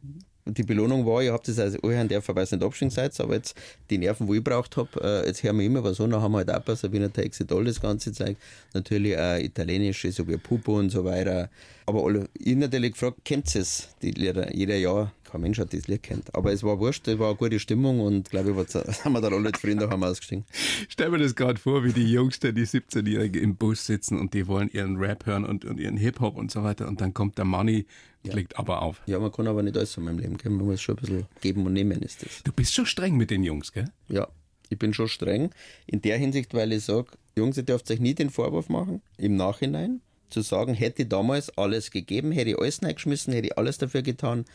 [0.44, 3.54] die Belohnung war, ihr habt das als Urherrn der Verweis nicht absteigen seid, aber jetzt
[3.90, 6.32] die Nerven, wo ich braucht habe, äh, jetzt hören wir immer was an, dann haben
[6.32, 8.37] wir halt auch bei Sabina Taxidol das ganze Zeug,
[8.75, 11.49] natürlich auch italienische, so wie Pupo und so weiter.
[11.87, 15.72] Aber alle, ich natürlich gefragt, kennt ihr es, die Lieder, jeder Jahr kein Mensch hat
[15.72, 16.34] das Lied kennt.
[16.34, 19.32] Aber es war wurscht, es war eine gute Stimmung und glaube ich, sind wir dann
[19.32, 20.44] alle zufrieden daheim ausgestiegen.
[20.88, 24.46] Stell mir das gerade vor, wie die Jungs, die 17-Jährigen im Bus sitzen und die
[24.46, 27.44] wollen ihren Rap hören und, und ihren Hip-Hop und so weiter und dann kommt der
[27.44, 27.86] Money
[28.24, 28.34] und Ja.
[28.36, 29.00] legt aber auf.
[29.06, 30.56] Ja, man kann aber nicht alles in meinem Leben geben.
[30.56, 32.42] Man muss schon ein bisschen geben und nehmen, ist das.
[32.44, 33.86] Du bist schon streng mit den Jungs, gell?
[34.08, 34.28] Ja,
[34.68, 35.50] ich bin schon streng.
[35.86, 39.36] In der Hinsicht, weil ich sage, Jungs, ihr dürft euch nie den Vorwurf machen, im
[39.36, 43.76] Nachhinein zu sagen, hätte ich damals alles gegeben, hätte ich alles reingeschmissen, hätte ich alles
[43.78, 44.46] dafür getan,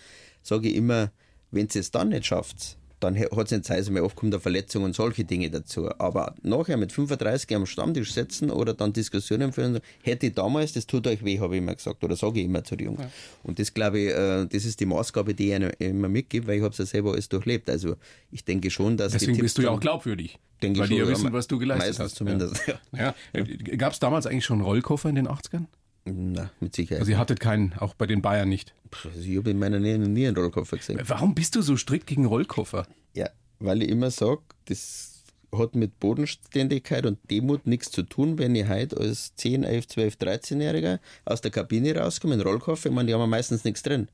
[0.47, 1.11] sage ich immer,
[1.51, 4.41] wenn ihr es dann nicht schafft, dann hat es nicht Zeit, mehr oft kommt eine
[4.41, 5.89] Verletzung und solche Dinge dazu.
[5.99, 10.87] Aber nachher mit 35 am Stammtisch sitzen oder dann Diskussionen führen, hätte ich damals, das
[10.87, 13.01] tut euch weh, habe ich immer gesagt, oder sage ich immer zu den Jungs.
[13.43, 16.57] Und das glaube ich, äh, das ist die Maßgabe, die ich ihnen immer mitgebe, weil
[16.57, 17.69] ich habe es ja selber alles durchlebt.
[17.69, 17.97] Also
[18.31, 20.39] ich denke schon, dass die Deswegen Tipps bist du ja auch glaubwürdig.
[20.63, 22.15] Denke weil ich die ja schon, wissen, ja, was du geleistet hast.
[22.15, 22.63] zumindest,
[22.97, 23.13] Ja.
[23.33, 23.43] Ja.
[23.77, 25.65] Gab es damals eigentlich schon Rollkoffer in den 80ern?
[26.07, 27.01] Na, mit Sicherheit.
[27.01, 28.73] Also ihr hattet keinen, auch bei den Bayern nicht.
[29.03, 30.99] Also ich habe in meiner Nähe noch nie einen Rollkoffer gesehen.
[31.05, 32.87] Warum bist du so strikt gegen Rollkoffer?
[33.13, 35.23] Ja, weil ich immer sage, das
[35.55, 40.15] hat mit Bodenständigkeit und Demut nichts zu tun, wenn ich heute als 10, 11, 12,
[40.15, 44.07] 13-Jähriger aus der Kabine rauskomme, in Rollkoffer, ich meine, die haben meistens nichts drin.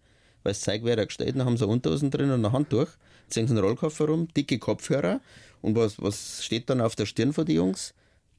[0.44, 2.88] Weil das Zeug wäre gestellt, dann haben sie Unterhosen drin und ein Handtuch,
[3.30, 5.22] ziehen sie einen Rollkoffer rum, dicke Kopfhörer
[5.62, 7.94] und was, was steht dann auf der Stirn von den Jungs?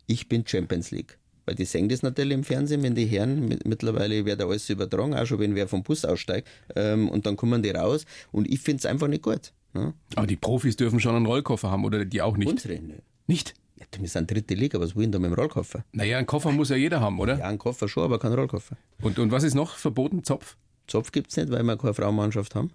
[0.06, 1.18] Ich bin Champions League.
[1.46, 4.68] Weil die sehen das natürlich im Fernsehen, wenn die Herren, mit- mittlerweile wird da alles
[4.70, 8.48] übertragen, auch schon wenn wer vom Bus aussteigt, ähm, und dann kommen die raus und
[8.50, 9.52] ich finde es einfach nicht gut.
[9.74, 9.92] Ne?
[10.16, 12.48] Aber die Profis dürfen schon einen Rollkoffer haben oder die auch nicht.
[12.48, 12.94] Unsere, ne?
[13.26, 13.54] Nicht?
[13.76, 15.84] Ja, wir sind dritte Liga, was wollen da mit dem Rollkoffer?
[15.92, 17.38] Naja, einen Koffer muss ja jeder haben, oder?
[17.38, 18.76] Ja, einen Koffer schon, aber keinen Rollkoffer.
[19.02, 20.22] Und, und was ist noch verboten?
[20.24, 20.56] Zopf?
[20.86, 22.70] Zopf gibt es nicht, weil wir keine Frauenmannschaft haben.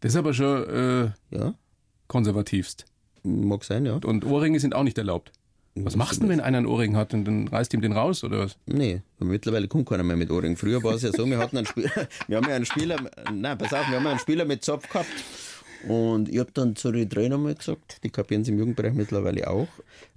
[0.00, 1.54] Das ist aber schon äh, Ja,
[2.08, 2.84] konservativst.
[3.22, 3.94] mag sein, ja.
[4.04, 5.32] Und Ohrringe sind auch nicht erlaubt.
[5.84, 8.24] Was machst du denn, wenn einer einen Ohrring hat und dann reißt ihm den raus
[8.24, 8.56] oder was?
[8.66, 10.56] Nee, mittlerweile kommt keiner mehr mit Ohrring.
[10.56, 11.90] Früher war es ja so, wir hatten einen Spieler,
[12.28, 12.96] wir haben ja einen Spieler,
[13.32, 15.08] nein, pass auf, wir haben einen Spieler mit Zopf gehabt.
[15.86, 19.48] Und ich habe dann zu den Trainern mal gesagt, die kapieren es im Jugendbereich mittlerweile
[19.48, 19.68] auch,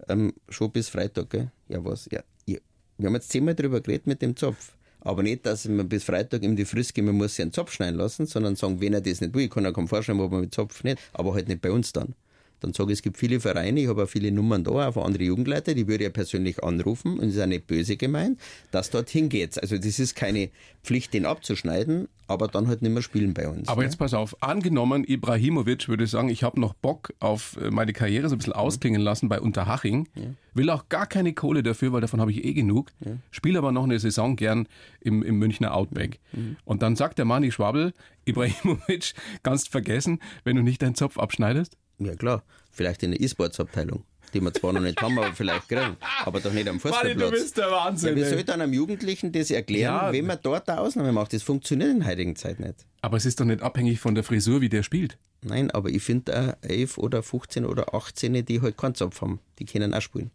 [0.09, 1.51] ähm, schon bis Freitag, gell?
[1.69, 2.09] Ja, was?
[2.11, 2.57] Ja, ja.
[2.97, 4.73] Wir haben jetzt zehnmal drüber geredet mit dem Zopf.
[5.01, 7.73] Aber nicht, dass man bis Freitag ihm die Frist geben, man muss sich einen Zopf
[7.73, 10.31] schneiden lassen, sondern sagen, wenn er das nicht will, ich kann er kaum vorstellen, ob
[10.31, 12.13] man mit Zopf nicht, aber halt nicht bei uns dann.
[12.61, 15.03] Dann sage ich, es gibt viele Vereine, ich habe auch viele Nummern da, auch von
[15.03, 18.39] anderen Jugendleiter, die würde ich ja persönlich anrufen und es ist auch nicht böse gemeint,
[18.69, 19.59] dass dorthin geht.
[19.61, 20.49] Also das ist keine
[20.83, 23.67] Pflicht, den abzuschneiden, aber dann halt nicht mehr spielen bei uns.
[23.67, 23.87] Aber ne?
[23.87, 28.29] jetzt pass auf, angenommen, Ibrahimovic würde sagen, ich habe noch Bock auf äh, meine Karriere
[28.29, 30.07] so ein bisschen ausklingen lassen bei Unterhaching,
[30.53, 32.91] will auch gar keine Kohle dafür, weil davon habe ich eh genug,
[33.31, 34.67] spiele aber noch eine Saison gern
[34.99, 36.19] im, im Münchner Outback.
[36.63, 37.93] Und dann sagt der Mani Schwabel,
[38.25, 41.75] Ibrahimovic, kannst vergessen, wenn du nicht deinen Zopf abschneidest?
[41.97, 44.03] Ja klar, vielleicht in der E-Sports-Abteilung,
[44.33, 47.51] die wir zwar noch nicht haben, aber vielleicht kriegen, aber doch nicht am Fußballplatz.
[47.53, 48.17] der Wahnsinn.
[48.17, 50.11] Ja, wie soll dann einem Jugendlichen das erklären, Ja.
[50.13, 51.33] wenn man dort eine Ausnahme macht?
[51.33, 52.85] Das funktioniert in heutigen Zeit nicht.
[53.01, 55.17] aber es ist doch nicht abhängig von der Frisur, wie der spielt.
[55.43, 59.39] Nein, aber ich finde auch 11 oder 15 oder 18, die halt keinen Zopf haben,
[59.59, 60.29] die können auch spielen.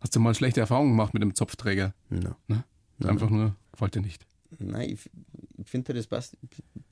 [0.00, 1.92] Hast du mal schlechte Erfahrungen gemacht mit dem Zopfträger?
[2.08, 2.36] No.
[2.46, 2.64] Ne?
[3.04, 3.56] Einfach nur,
[3.92, 4.24] dir nicht.
[4.58, 5.10] Nein, ich,
[5.62, 6.36] ich finde, das passt.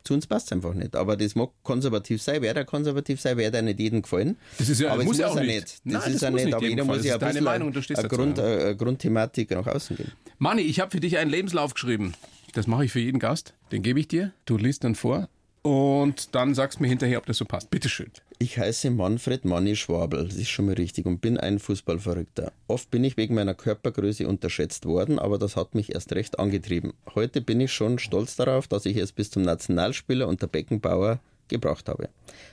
[0.04, 0.94] Zu uns passt es einfach nicht.
[0.94, 4.36] Aber das mag konservativ sein, wer da konservativ sein, wer da nicht jedem gefallen.
[4.58, 5.62] Das ist ja- aber muss ja auch nicht.
[5.62, 7.82] Das Nein, ist das ja muss nicht, aber jeder muss ja ein bisschen Meinung, du
[7.82, 8.44] stehst eine, Grund, ja.
[8.44, 10.12] eine Grundthematik nach außen gehen.
[10.38, 12.12] Manni, ich habe für dich einen Lebenslauf geschrieben.
[12.52, 13.54] Das mache ich für jeden Gast.
[13.72, 14.32] Den gebe ich dir.
[14.44, 15.28] Du liest dann vor.
[15.66, 17.70] Und dann sagst mir hinterher, ob das so passt.
[17.70, 18.12] Bitteschön.
[18.38, 22.52] Ich heiße Manfred Manni Schwabel, das ist schon mal richtig, und bin ein Fußballverrückter.
[22.68, 26.92] Oft bin ich wegen meiner Körpergröße unterschätzt worden, aber das hat mich erst recht angetrieben.
[27.16, 31.18] Heute bin ich schon stolz darauf, dass ich es bis zum Nationalspieler und der Beckenbauer
[31.48, 32.10] gebracht habe.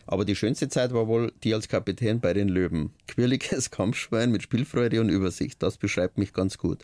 [0.07, 2.93] Aber die schönste Zeit war wohl die als Kapitän bei den Löwen.
[3.07, 6.79] Quirliges Kampfschwein mit Spielfreude und Übersicht, das beschreibt mich ganz gut.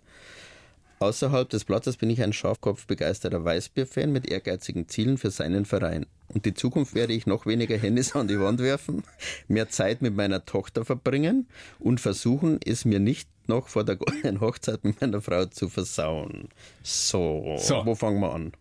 [1.00, 6.06] Außerhalb des Platzes bin ich ein scharfkopfbegeisterter Weißbier-Fan mit ehrgeizigen Zielen für seinen Verein.
[6.28, 9.04] Und die Zukunft werde ich noch weniger Handys an die Wand werfen,
[9.48, 11.48] mehr Zeit mit meiner Tochter verbringen
[11.80, 16.50] und versuchen, es mir nicht noch vor der goldenen Hochzeit mit meiner Frau zu versauen.
[16.84, 17.86] So, So.
[17.86, 18.52] wo fangen wir an?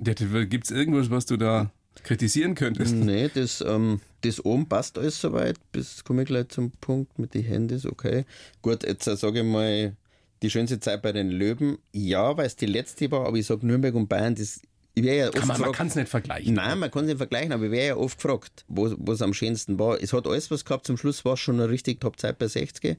[0.00, 1.70] Gibt es irgendwas, was du da
[2.02, 2.92] kritisieren könntest?
[2.94, 5.56] Nee, das, ähm, das oben passt alles soweit.
[5.70, 8.24] Bis komme ich gleich zum Punkt mit den Handys, okay.
[8.62, 9.94] Gut, jetzt sage ich mal,
[10.44, 13.66] die schönste Zeit bei den Löwen, ja, weil es die letzte war, aber ich sage
[13.66, 14.60] Nürnberg und Bayern, das
[14.96, 16.54] ich wäre ja oft Kann man man kann es nicht vergleichen.
[16.54, 19.34] Nein, man kann es nicht vergleichen, aber ich wäre ja oft gefragt, wo es am
[19.34, 20.00] schönsten war.
[20.00, 22.96] Es hat alles was gehabt, zum Schluss war es schon eine richtig Top-Zeit bei 60.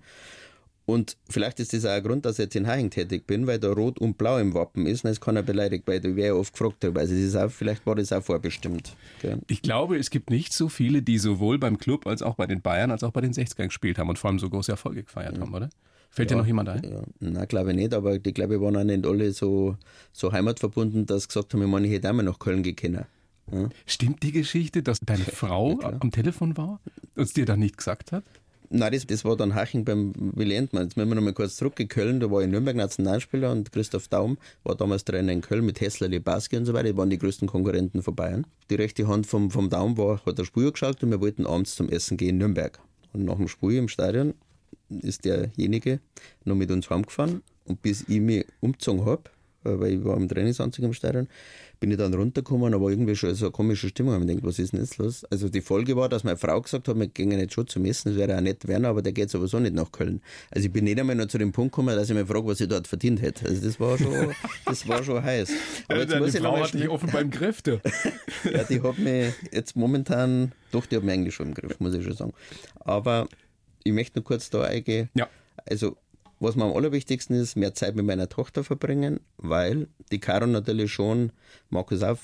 [0.85, 3.59] Und vielleicht ist das auch ein Grund, dass ich jetzt in Haching tätig bin, weil
[3.59, 6.33] da Rot und Blau im Wappen ist und es keiner beleidigt, weil da wäre ja
[6.33, 6.99] oft gefragt darüber.
[6.99, 8.95] Also das ist auch, vielleicht war das auch vorbestimmt.
[9.21, 9.39] Gell?
[9.47, 12.61] Ich glaube, es gibt nicht so viele, die sowohl beim Club als auch bei den
[12.61, 15.39] Bayern als auch bei den 60ern gespielt haben und vor allem so große Erfolge gefeiert
[15.39, 15.69] haben, oder?
[16.15, 16.81] Fällt dir noch jemand ein?
[16.81, 19.75] Ja, nein, glaube ich nicht, aber die glaube ich waren auch nicht alle so,
[20.13, 22.77] so heimatverbunden, dass sie gesagt haben, ich meine, ich hätte auch mal nach Köln gehen
[22.77, 23.05] können.
[23.51, 23.67] Ja.
[23.85, 26.79] Stimmt die Geschichte, dass deine Frau ja, am Telefon war
[27.15, 28.23] und es dir dann nicht gesagt hat?
[28.69, 30.83] Nein, das, das war dann Haching beim Willi Entmann.
[30.83, 32.21] Jetzt müssen wir noch mal kurz zurück in Köln.
[32.21, 36.07] Da war ich Nürnberg Nationalspieler und Christoph Daum war damals Trainer in Köln mit Hessler,
[36.07, 36.93] Lebaski und so weiter.
[36.93, 38.47] Die waren die größten Konkurrenten von Bayern.
[38.69, 41.75] Die rechte Hand vom, vom Daum war, hat der Spur geschaut und wir wollten abends
[41.75, 42.79] zum Essen gehen in Nürnberg.
[43.11, 44.33] Und nach dem Spiel im Stadion
[44.89, 45.99] ist derjenige
[46.43, 49.23] noch mit uns heimgefahren und bis ich mich umgezogen habe,
[49.65, 51.27] äh, weil ich war im Trainingsanzug im Stadion,
[51.79, 54.19] bin ich dann runtergekommen, aber irgendwie schon so eine komische Stimmung.
[54.21, 55.25] Ich denke, was ist denn jetzt los?
[55.25, 58.09] Also die Folge war, dass meine Frau gesagt hat, wir gehen nicht schon zum Essen,
[58.09, 60.21] das wäre auch nett Werner, aber der geht sowieso nicht nach Köln.
[60.51, 62.61] Also ich bin nicht einmal noch zu dem Punkt gekommen, dass ich mich frage, was
[62.61, 63.45] ich dort verdient hätte.
[63.45, 64.33] Also das war schon,
[64.65, 65.49] das war schon heiß.
[65.87, 67.81] Aber jetzt ja, muss die ich Frau hat dich offen beim Griff, du.
[68.51, 71.93] ja, die hat mich jetzt momentan, doch, die hat mich eigentlich schon im Griff, muss
[71.93, 72.33] ich schon sagen.
[72.79, 73.27] Aber
[73.85, 75.09] ich möchte nur kurz da eingehen.
[75.13, 75.29] Ja.
[75.69, 75.95] Also
[76.39, 80.91] was mir am allerwichtigsten ist, mehr Zeit mit meiner Tochter verbringen, weil die Caro natürlich
[80.91, 81.31] schon,
[81.69, 82.17] mag es auch,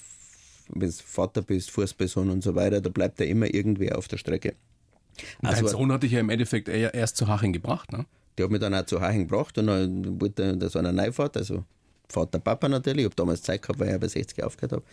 [0.68, 4.18] wenn du Vater bist, Fußballsohn und so weiter, da bleibt ja immer irgendwer auf der
[4.18, 4.56] Strecke.
[5.42, 8.06] Also, Dein Sohn hat dich ja im Endeffekt erst zu Haching gebracht, ne?
[8.38, 11.38] Der hat mich dann auch zu Haching gebracht und dann wollte das war eine Neufahrt,
[11.38, 11.64] also
[12.10, 13.02] Vater, Papa natürlich.
[13.02, 14.84] Ich habe damals Zeit gehabt, weil ich bei 60 aufgehört habe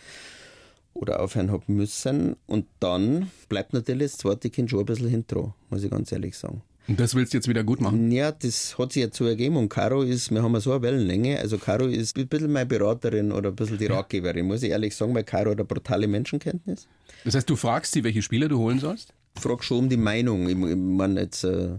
[0.93, 2.35] oder aufhören habe müssen.
[2.47, 6.37] Und dann bleibt natürlich das zweite Kind schon ein bisschen hinten muss ich ganz ehrlich
[6.37, 6.61] sagen.
[6.87, 8.11] Und das willst du jetzt wieder gut machen?
[8.11, 9.57] Ja, das hat sich jetzt so ergeben.
[9.57, 11.37] Und Caro ist, wir haben so eine Wellenlänge.
[11.37, 14.95] Also Caro ist ein bisschen meine Beraterin oder ein bisschen die Ratgeberin, muss ich ehrlich
[14.95, 16.87] sagen, weil Caro hat eine brutale Menschenkenntnis.
[17.25, 19.13] Das heißt, du fragst sie, welche Spieler du holen sollst?
[19.35, 20.49] Ich frage schon um die Meinung.
[20.49, 21.43] Ich, ich meine jetzt...
[21.43, 21.77] Äh,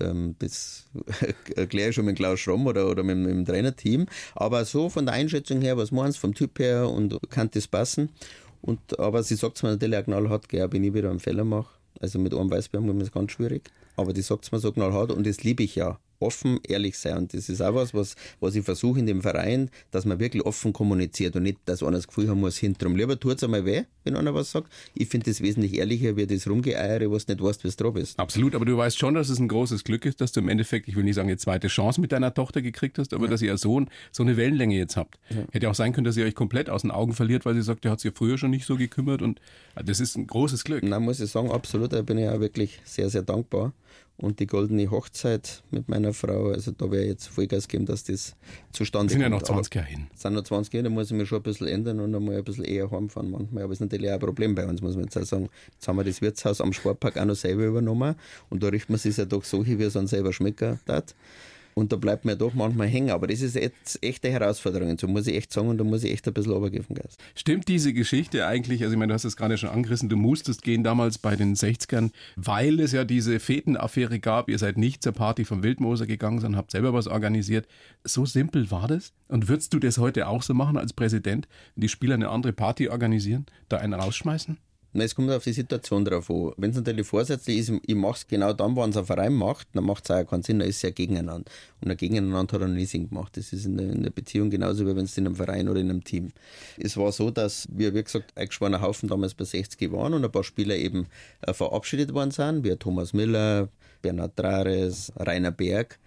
[0.00, 0.84] ähm, das
[1.56, 4.06] erkläre ich schon mit Klaus Schromm oder, oder mit, mit, dem Trainerteam.
[4.34, 7.66] Aber so von der Einschätzung her, was meinst du vom Typ her und kann das
[7.66, 8.10] passen?
[8.66, 11.44] Und, aber sie sagt es mir natürlich auch knallhart, gell, wenn ich wieder einen Fehler
[11.44, 11.70] mache.
[12.00, 13.70] Also mit einem Weißbeeren ist es ganz schwierig.
[13.96, 17.18] Aber die sagt es mir so knallhart und das liebe ich ja offen, ehrlich sein.
[17.18, 20.44] Und das ist auch was, was, was ich versuche in dem Verein, dass man wirklich
[20.44, 22.96] offen kommuniziert und nicht, dass einer das Gefühl haben muss, hinterrum.
[22.96, 24.72] Lieber tut es einmal weh, wenn einer was sagt.
[24.94, 28.18] Ich finde das wesentlich ehrlicher, wie das Rumgeeiere, was nicht weißt, es drauf ist.
[28.18, 30.88] Absolut, aber du weißt schon, dass es ein großes Glück ist, dass du im Endeffekt,
[30.88, 33.30] ich will nicht sagen, eine zweite Chance mit deiner Tochter gekriegt hast, aber ja.
[33.30, 35.18] dass ihr Sohn so eine Wellenlänge jetzt habt.
[35.30, 35.44] Ja.
[35.52, 37.84] Hätte auch sein können, dass ihr euch komplett aus den Augen verliert, weil sie sagt,
[37.84, 39.40] der hat sich ja früher schon nicht so gekümmert und
[39.84, 40.82] das ist ein großes Glück.
[40.82, 41.92] Nein, muss ich sagen, absolut.
[41.92, 43.72] Da bin ich auch wirklich sehr, sehr dankbar
[44.18, 48.34] und die goldene Hochzeit mit meiner Frau, also da wäre jetzt Vollgas geben, dass das
[48.72, 49.10] zustande kommt.
[49.12, 50.06] sind ja noch 20 Jahre hin.
[50.14, 52.44] Sind noch 20 Jahre, da muss ich mich schon ein bisschen ändern und einmal ein
[52.44, 53.64] bisschen eher heimfahren manchmal.
[53.64, 55.48] Aber es ist natürlich auch ein Problem bei uns, muss man jetzt auch sagen.
[55.72, 58.14] Jetzt haben wir das Wirtshaus am Sportpark auch noch selber übernommen
[58.48, 61.14] und da richten wir es ja doch so, wie es uns selber schmecken hat.
[61.78, 63.10] Und da bleibt mir doch manchmal hängen.
[63.10, 64.96] Aber das ist jetzt echte Herausforderung.
[64.98, 67.20] So muss ich echt sagen, und da muss ich echt ein bisschen runtergeben, Geist.
[67.34, 68.82] Stimmt diese Geschichte eigentlich?
[68.82, 70.08] Also, ich meine, du hast es gerade schon angerissen.
[70.08, 74.48] Du musstest gehen damals bei den 60ern, weil es ja diese Fetenaffäre gab.
[74.48, 77.68] Ihr seid nicht zur Party vom Wildmoser gegangen, sondern habt selber was organisiert.
[78.04, 79.12] So simpel war das?
[79.28, 82.54] Und würdest du das heute auch so machen als Präsident, wenn die Spieler eine andere
[82.54, 84.56] Party organisieren, da einen rausschmeißen?
[85.00, 86.52] Es kommt auf die Situation drauf an.
[86.56, 89.68] Wenn es natürlich vorsätzlich ist, ich mache es genau dann, wenn es ein Verein macht,
[89.74, 91.50] dann macht es auch keinen Sinn, dann ist es ja gegeneinander.
[91.80, 93.36] Und ein Gegeneinander hat er noch nie Sinn gemacht.
[93.36, 95.80] Das ist in der, in der Beziehung genauso, wie wenn es in einem Verein oder
[95.80, 96.32] in einem Team.
[96.78, 100.32] Es war so, dass wir, wie gesagt, ein Haufen damals bei 60 waren und ein
[100.32, 101.06] paar Spieler eben
[101.42, 103.68] äh, verabschiedet worden sind, wie Thomas Miller,
[104.02, 105.98] Bernhard Trares, Rainer Berg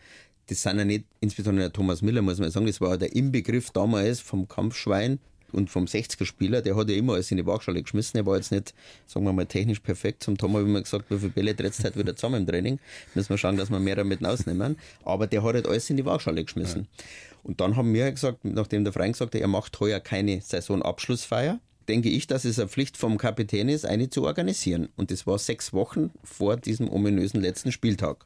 [0.50, 4.20] das sind ja nicht, insbesondere Thomas Miller, muss man sagen, das war der Inbegriff damals
[4.20, 5.20] vom Kampfschwein
[5.52, 8.18] und vom 60er-Spieler, der hat ja immer alles in die Waagschale geschmissen.
[8.18, 8.74] Er war jetzt nicht,
[9.06, 10.24] sagen wir mal, technisch perfekt.
[10.24, 12.80] Zum Tom habe ich immer gesagt, wie viele Bälle trittst heute wieder zusammen im Training.
[13.16, 14.78] Müssen wir schauen, dass wir mehr damit rausnehmen.
[15.04, 16.88] Aber der hat halt alles in die Waagschale geschmissen.
[16.98, 17.04] Ja.
[17.44, 21.60] Und dann haben wir gesagt, nachdem der Freund gesagt hat, er macht heuer keine Saisonabschlussfeier,
[21.88, 24.90] denke ich, dass es eine Pflicht vom Kapitän ist, eine zu organisieren.
[24.96, 28.26] Und das war sechs Wochen vor diesem ominösen letzten Spieltag.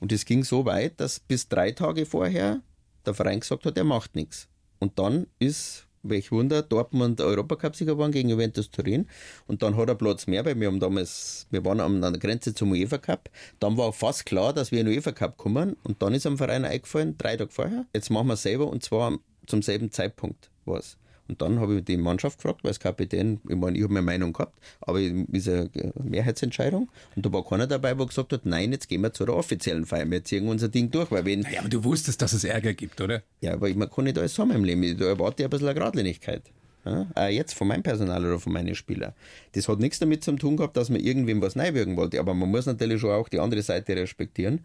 [0.00, 2.60] Und es ging so weit, dass bis drei Tage vorher
[3.04, 4.46] der Verein gesagt hat, er macht nichts.
[4.78, 9.06] Und dann ist welch Wunder, Dortmund Europacup-Sieger geworden gegen Juventus Turin.
[9.46, 12.54] Und dann hat er Platz mehr, weil wir haben damals, wir waren an der Grenze
[12.54, 13.30] zum UEFA Cup.
[13.60, 15.76] Dann war fast klar, dass wir in den UEFA Cup kommen.
[15.84, 19.18] Und dann ist am Verein eingefallen, drei Tage vorher, jetzt machen wir selber und zwar
[19.46, 20.98] zum selben Zeitpunkt war es.
[21.28, 24.06] Und dann habe ich die Mannschaft gefragt, weil als Kapitän, ich meine, ich habe meine
[24.06, 25.70] Meinung gehabt, aber es ist eine
[26.02, 26.88] Mehrheitsentscheidung.
[27.14, 29.84] Und da war keiner dabei, der gesagt hat, nein, jetzt gehen wir zu der offiziellen
[29.84, 31.10] Feier, wir ziehen unser Ding durch.
[31.10, 33.22] Weil wenn, naja, aber du wusstest, dass es Ärger gibt, oder?
[33.40, 34.98] Ja, aber ich, man kann nicht alles haben im Leben.
[34.98, 36.42] Da erwarte ich ein bisschen eine Gradlinigkeit.
[36.84, 39.12] Ja, jetzt von meinem Personal oder von meinen Spielern.
[39.52, 42.50] Das hat nichts damit zu tun gehabt, dass man irgendwem was neiwirken wollte, aber man
[42.50, 44.60] muss natürlich schon auch die andere Seite respektieren.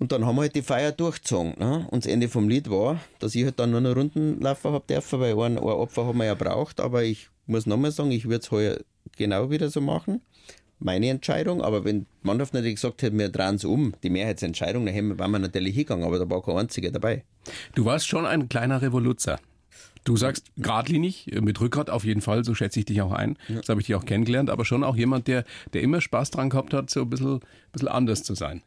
[0.00, 1.54] Und dann haben wir halt die Feier durchgezogen.
[1.58, 1.86] Ne?
[1.90, 4.84] Und das Ende vom Lied war, dass ich halt dann nur noch Runden laufen habe
[4.88, 6.80] dürfen, weil ein Opfer haben wir ja braucht.
[6.80, 8.78] Aber ich muss nochmal sagen, ich würde es heuer
[9.18, 10.22] genau wieder so machen.
[10.78, 14.86] Meine Entscheidung, aber wenn die Mannschaft natürlich gesagt hätte, wir drehen es um, die Mehrheitsentscheidung,
[14.86, 17.22] dann wären wir natürlich hingegangen, aber da war kein einziger dabei.
[17.74, 19.38] Du warst schon ein kleiner Revoluzer.
[20.04, 23.36] Du sagst geradlinig, mit Rückgrat auf jeden Fall, so schätze ich dich auch ein.
[23.48, 23.56] Ja.
[23.56, 26.50] Das habe ich dich auch kennengelernt, aber schon auch jemand, der, der immer Spaß dran
[26.50, 27.40] gehabt hat, so ein bisschen,
[27.72, 28.62] bisschen anders zu sein.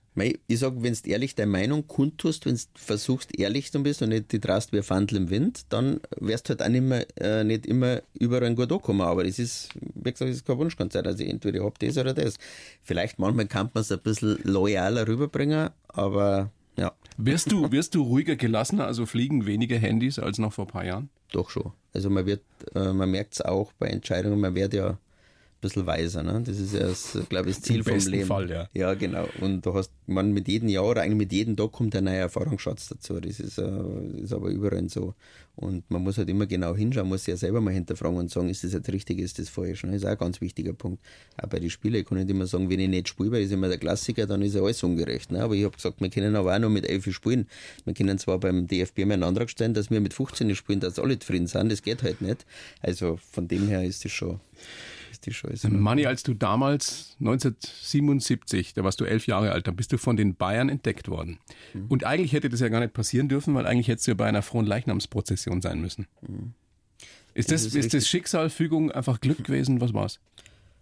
[0.48, 4.10] Ich sage, wenn du ehrlich deine Meinung kundtust, wenn du versuchst, ehrlich zu bist und
[4.10, 7.08] nicht die traust wie ein Fandel im Wind, dann wirst du halt auch nicht, mehr,
[7.20, 9.02] äh, nicht immer überall gut ankommen.
[9.02, 11.08] Aber das ist, wie gesagt, das ist kein Wunschkonzert.
[11.08, 12.36] Also entweder ich hab das oder das.
[12.84, 16.92] Vielleicht manchmal kann man es ein bisschen loyaler rüberbringen, aber ja.
[17.18, 20.86] Wirst du, wirst du ruhiger gelassener, also fliegen weniger Handys als noch vor ein paar
[20.86, 21.10] Jahren?
[21.32, 21.72] Doch schon.
[21.94, 22.42] Also man wird,
[22.76, 24.98] äh, man merkt es auch bei Entscheidungen, man wird ja
[25.64, 26.22] bisschen weiser.
[26.22, 26.44] Ne?
[26.46, 28.28] Das ist ja, das, glaube ich, das Ziel Im vom Leben.
[28.28, 28.70] Fall, ja.
[28.74, 29.28] ja, genau.
[29.42, 32.18] Und du hast, man mit jedem Jahr oder eigentlich mit jedem Tag kommt ein neuer
[32.18, 33.20] Erfahrungsschatz dazu.
[33.20, 35.16] Das ist, äh, ist aber überall so.
[35.56, 38.50] Und man muss halt immer genau hinschauen, muss sich ja selber mal hinterfragen und sagen,
[38.50, 39.84] ist das jetzt richtig, ist das falsch.
[39.84, 39.92] Ne?
[39.92, 41.04] Das ist auch ein ganz wichtiger Punkt.
[41.38, 43.52] Auch bei den Spielen, ich kann nicht immer sagen, wenn ich nicht spiele, weil ist
[43.52, 45.32] immer der Klassiker, dann ist ja alles ungerecht.
[45.32, 45.44] Ne?
[45.44, 47.48] Aber ich habe gesagt, wir können aber auch noch mit 11 spielen.
[47.86, 50.98] Wir können zwar beim DFB mal einen Antrag stellen, dass wir mit 15 spielen, dass
[50.98, 51.72] alle zufrieden sind.
[51.72, 52.48] Das geht halt nicht.
[52.82, 54.40] Also von dem her ist das schon
[55.26, 55.70] die Scheiße.
[55.70, 60.16] Manni, als du damals 1977, da warst du elf Jahre alt, da bist du von
[60.18, 61.40] den Bayern entdeckt worden.
[61.74, 61.86] Mhm.
[61.88, 64.26] Und eigentlich hätte das ja gar nicht passieren dürfen, weil eigentlich hättest du ja bei
[64.26, 66.08] einer frohen Leichnamsprozession sein müssen.
[66.22, 66.54] Mhm.
[67.34, 69.82] Ist das, das ist, ist das Schicksal, Fügung, einfach Glück gewesen?
[69.82, 70.20] Was war's?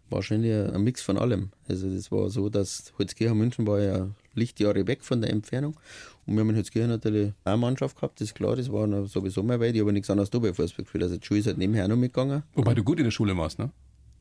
[0.10, 1.52] Wahrscheinlich ein Mix von allem.
[1.70, 5.78] Also das war so, dass Holzkirchen München war ja Lichtjahre weg von der Entfernung.
[6.26, 9.08] Und wir haben in Holzkirchen natürlich auch eine Mannschaft gehabt, das ist klar, das war
[9.08, 9.74] sowieso mal weit.
[9.74, 11.04] Ich habe nichts anderes da bei Fußball gespielt.
[11.04, 12.44] Also die Schule ist halt nebenher noch mitgegangen.
[12.54, 13.72] Wobei du gut in der Schule warst, ne?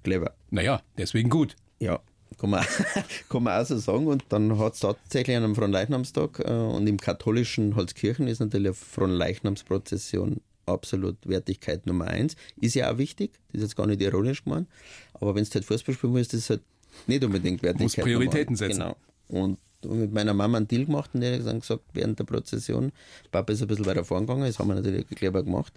[0.02, 0.34] Clever.
[0.50, 1.56] Naja, deswegen gut.
[1.78, 2.00] Ja,
[2.38, 2.64] kann man,
[3.28, 4.06] kann man auch so sagen.
[4.06, 8.68] Und dann hat es tatsächlich an einem Fronleichnamstag äh, und im katholischen Holzkirchen ist natürlich
[8.68, 12.36] eine Fronleichnamsprozession absolut Wertigkeit Nummer eins.
[12.60, 14.68] Ist ja auch wichtig, das ist jetzt gar nicht ironisch gemeint,
[15.14, 16.62] aber wenn du halt Fußball spielen willst, ist das halt
[17.06, 18.04] nicht unbedingt Wertigkeit.
[18.04, 18.80] Muss Prioritäten setzen.
[18.80, 18.96] Genau.
[19.28, 22.92] Und mit meiner Mama einen Deal gemacht und die hat gesagt, während der Prozession,
[23.30, 25.72] Papa ist ein bisschen weiter vorn gegangen, das haben wir natürlich clever gemacht,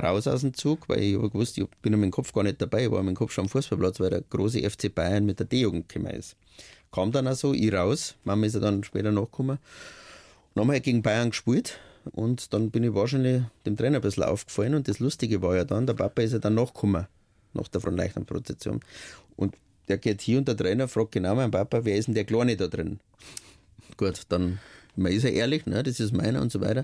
[0.00, 2.60] raus aus dem Zug, weil ich habe gewusst, ich bin mit dem Kopf gar nicht
[2.60, 5.38] dabei, ich war mit dem Kopf schon am Fußballplatz, weil der große FC Bayern mit
[5.38, 6.36] der D-Jugend gekommen ist.
[6.92, 9.58] Kam dann auch so, ich raus, Mama ist ja dann später nachgekommen,
[10.54, 11.78] dann haben halt gegen Bayern gespielt
[12.12, 15.64] und dann bin ich wahrscheinlich dem Trainer ein bisschen aufgefallen und das Lustige war ja
[15.64, 17.06] dann, der Papa ist ja dann nachgekommen,
[17.54, 18.80] nach der Fronleichnam-Prozession
[19.36, 19.54] und
[19.88, 22.56] der geht hier und der Trainer fragt genau meinen Papa, wer ist denn der Kleine
[22.56, 23.00] da drin?
[23.98, 24.58] Gut, dann
[24.98, 26.82] man ist ja ehrlich, ne, das ist meiner und so weiter.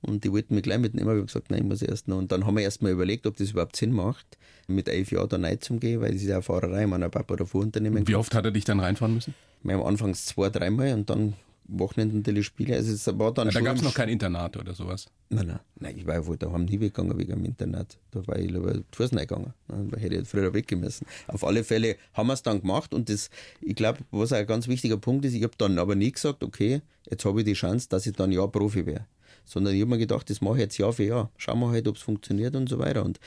[0.00, 2.18] Und die wollten mich gleich mitnehmen, aber ich habe gesagt, nein, ich muss erst noch.
[2.18, 4.26] Und dann haben wir erst mal überlegt, ob das überhaupt Sinn macht,
[4.66, 7.36] mit elf Jahren da rein zu gehen, weil das ist ja eine Fahrerei, meiner Papa
[7.36, 8.06] da Vorunternehmen.
[8.08, 9.34] Wie oft hat er dich dann reinfahren müssen?
[9.62, 12.76] Wir haben anfangs zwei, dreimal und dann Wochenenden natürlich Spiele.
[12.76, 15.06] Also es war dann ja, da gab es noch kein Internat oder sowas?
[15.28, 17.98] Nein, nein, nein ich war ja wohl daheim nie weggegangen wegen dem Internat.
[18.10, 19.54] Da war ich lieber zu Fuß gegangen.
[19.68, 21.06] Da hätte ich früher weggemessen.
[21.28, 24.68] Auf alle Fälle haben wir es dann gemacht und das, ich glaube, was ein ganz
[24.68, 27.88] wichtiger Punkt ist, ich habe dann aber nie gesagt, okay, jetzt habe ich die Chance,
[27.88, 29.06] dass ich dann ja Profi wäre.
[29.44, 31.30] Sondern ich habe mir gedacht, das mache ich jetzt Jahr für Jahr.
[31.36, 33.04] Schauen wir halt, ob es funktioniert und so weiter.
[33.04, 33.18] Und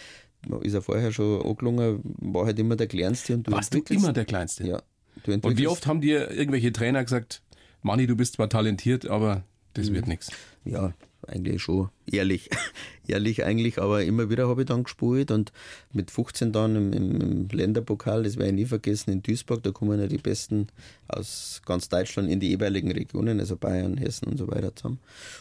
[0.61, 3.33] ist ja vorher schon angelungen, war halt immer der Kleinste.
[3.33, 4.67] Und du Warst du immer der Kleinste?
[4.67, 4.81] Ja.
[5.25, 7.41] Und wie oft haben dir irgendwelche Trainer gesagt,
[7.85, 9.43] Manni, du bist zwar talentiert, aber
[9.73, 10.13] das wird mhm.
[10.13, 10.31] nichts.
[10.65, 10.93] Ja,
[11.27, 12.49] eigentlich schon ehrlich.
[13.07, 15.51] ehrlich eigentlich, aber immer wieder habe ich dann gespielt und
[15.93, 19.71] mit 15 dann im, im, im Länderpokal, das werde ich nie vergessen, in Duisburg, da
[19.71, 20.67] kommen ja die Besten
[21.07, 24.99] aus ganz Deutschland in die jeweiligen Regionen, also Bayern, Hessen und so weiter zusammen.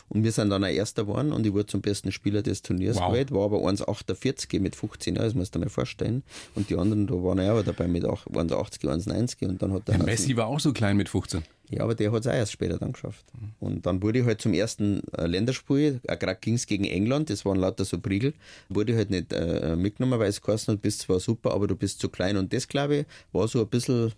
[0.09, 2.97] Und wir sind dann auch Erster geworden und ich wurde zum besten Spieler des Turniers
[2.97, 3.09] wow.
[3.09, 6.23] gewählt, war aber 1,48 mit 15 Jahren, das musst du dir mal vorstellen.
[6.55, 9.97] Und die anderen, da waren ja auch dabei mit 1,80, 1,90 und dann hat der...
[9.97, 11.43] Ja, Messi war auch so klein mit 15.
[11.71, 13.25] Ja, aber der hat es auch erst später dann geschafft.
[13.59, 17.45] Und dann wurde ich halt zum ersten äh, Länderspiel, gerade ging es gegen England, das
[17.45, 18.35] waren lauter so Priegel,
[18.69, 22.01] wurde halt nicht äh, mitgenommen, weil es geheißen hat, bist zwar super, aber du bist
[22.01, 22.37] zu klein.
[22.37, 24.13] Und das, glaube ich, war so ein bisschen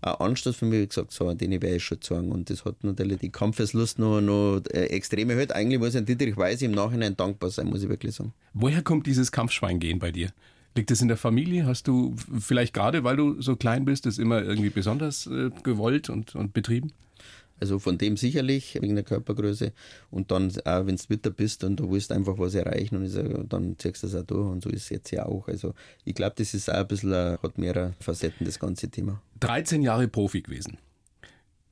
[0.00, 2.30] ein Anstoß für mich, gesagt, so, an den werde ich schon sagen.
[2.30, 5.52] Und das hat natürlich die Kampfeslust noch, noch äh, extrem erhöht.
[5.52, 8.32] Eigentlich muss ich an Dietrich Weiß im Nachhinein dankbar sein, muss ich wirklich sagen.
[8.54, 10.30] Woher kommt dieses Kampfschwein-Gehen bei dir?
[10.76, 11.66] Liegt es in der Familie?
[11.66, 16.08] Hast du vielleicht gerade, weil du so klein bist, das immer irgendwie besonders äh, gewollt
[16.10, 16.92] und, und betrieben?
[17.60, 19.72] Also von dem sicherlich, wegen der Körpergröße.
[20.10, 23.78] Und dann auch, wenn du bitter bist und du willst einfach was erreichen und dann
[23.78, 24.48] ziehst du das auch durch.
[24.48, 25.48] Und so ist es jetzt ja auch.
[25.48, 29.20] Also ich glaube, das ist auch ein bisschen, hat mehrere Facetten, das ganze Thema.
[29.40, 30.78] 13 Jahre Profi gewesen.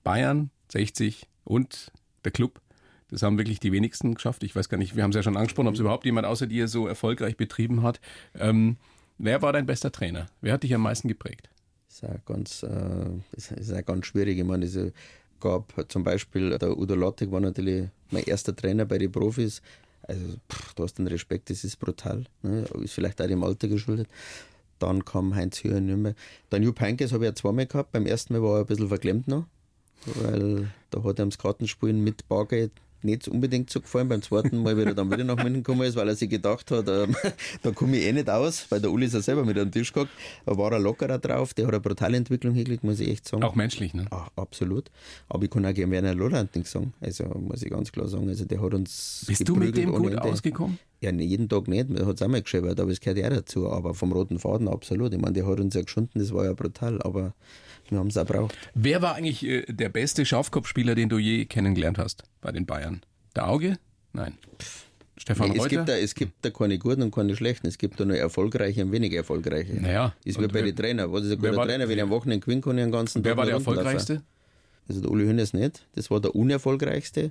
[0.03, 1.92] Bayern, 60 und
[2.25, 2.61] der Club.
[3.09, 4.42] Das haben wirklich die wenigsten geschafft.
[4.42, 6.46] Ich weiß gar nicht, wir haben es ja schon angesprochen, ob es überhaupt jemand außer
[6.46, 8.01] dir so erfolgreich betrieben hat.
[8.35, 8.77] Ähm,
[9.18, 10.27] wer war dein bester Trainer?
[10.40, 11.49] Wer hat dich am meisten geprägt?
[11.88, 14.38] Das ist ja ganz, äh, ist, ist ja ganz schwierig.
[14.38, 14.92] Ich meine, diese
[15.40, 19.62] gab zum Beispiel, der Udo Lottig war natürlich mein erster Trainer bei den Profis.
[20.03, 22.25] Also, pff, du hast den Respekt, das ist brutal.
[22.42, 22.64] Ne?
[22.81, 24.09] Ist vielleicht auch dem Alter geschuldet.
[24.79, 26.16] Dann kam Heinz Höher in Nürnberg.
[26.51, 27.92] Dann Jupp Heynckes habe ich ja zweimal gehabt.
[27.92, 29.46] Beim ersten Mal war er ein bisschen verklemmt noch,
[30.05, 32.72] weil da hat er ums Kartenspielen mit Bargeld
[33.06, 35.96] nicht unbedingt so gefallen beim zweiten Mal, wie er dann wieder nach München gekommen ist,
[35.96, 37.16] weil er sich gedacht hat, ähm,
[37.62, 39.92] da komme ich eh nicht aus, weil der Uli ist ja selber mit am Tisch
[39.92, 40.10] gehabt.
[40.44, 43.42] Da war er lockerer drauf, der hat eine brutale Entwicklung hingelegt, muss ich echt sagen.
[43.42, 44.06] Auch menschlich, ne?
[44.10, 44.90] Ach, absolut.
[45.28, 46.92] Aber ich kann auch gerne Werner nichts sagen.
[47.00, 48.28] Also muss ich ganz klar sagen.
[48.28, 49.24] Also der hat uns.
[49.26, 50.78] Bist du mit dem gut ausgekommen?
[51.00, 51.90] Ja, jeden Tag nicht.
[51.90, 53.70] Er hat es auch mal geschrieben, aber es gehört ja dazu.
[53.70, 55.12] Aber vom roten Faden absolut.
[55.12, 57.00] Ich meine, der hat uns ja geschunden, das war ja brutal.
[57.02, 57.34] Aber
[57.90, 58.57] wir haben es auch braucht.
[58.75, 63.03] Wer war eigentlich äh, der beste Schafkopfspieler, den du je kennengelernt hast bei den Bayern?
[63.35, 63.79] Der Auge?
[64.12, 64.35] Nein.
[65.18, 65.77] Stefan nee, es Reuter?
[65.77, 67.66] Gibt da, es gibt da keine guten und keine schlechten.
[67.66, 69.75] Es gibt da nur erfolgreiche und weniger erfolgreiche.
[69.75, 70.14] Naja.
[70.25, 71.11] Ist wie bei den Trainern.
[71.12, 71.88] Was ist ein guter Trainer?
[71.88, 74.22] Wenn er am Wochenende gewinnen kann, den ganzen Wer Tag war der erfolgreichste?
[74.88, 75.87] Also der Uli Hönes nicht.
[75.94, 77.31] Das war der unerfolgreichste.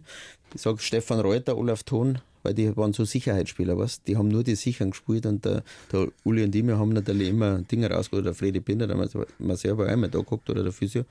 [0.54, 4.04] Ich sage Stefan Reuter, Olaf Thon, weil die waren so Sicherheitsspieler, was?
[4.04, 7.30] Die haben nur die Sichern gespielt und der, der Uli und ich, wir haben natürlich
[7.30, 8.96] immer Dinge rausgeholt, der Fredi Binder, der
[9.40, 11.06] Marcel war einmal da geguckt oder der Physio.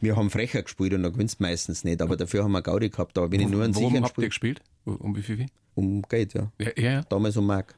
[0.00, 3.18] Wir haben frecher gespielt und da gewinnst meistens nicht, aber dafür haben wir Gaudi gehabt.
[3.18, 4.60] Aber wenn ich nur einen Sichern habt ihr gespielt?
[4.84, 5.46] Um wie viel?
[5.74, 6.50] um Geld, ja.
[6.58, 7.02] Ja, ja, ja.
[7.02, 7.74] Damals um Mark.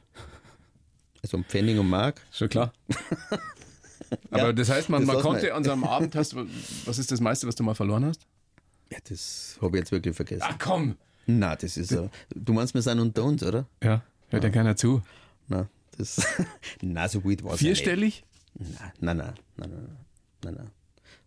[1.23, 2.21] Also um Pfennig und Mark.
[2.31, 2.73] schon klar.
[4.31, 7.11] Aber Ja, das heißt, man, das man konnte an so einem Abend, hast, was ist
[7.11, 8.25] das meiste, was du mal verloren hast?
[8.91, 10.43] Ja, das habe ich jetzt wirklich vergessen.
[10.45, 10.95] Ach komm!
[11.27, 12.09] Na, das ist so.
[12.35, 13.65] Du meinst, wir sind unter uns, oder?
[13.83, 15.01] Ja, hört ja keiner zu.
[15.47, 16.25] Na, das.
[16.81, 18.23] Na, so gut war es Vierstellig?
[18.55, 19.97] Nein, nein, nein, nein, nein,
[20.43, 20.67] nein, nein.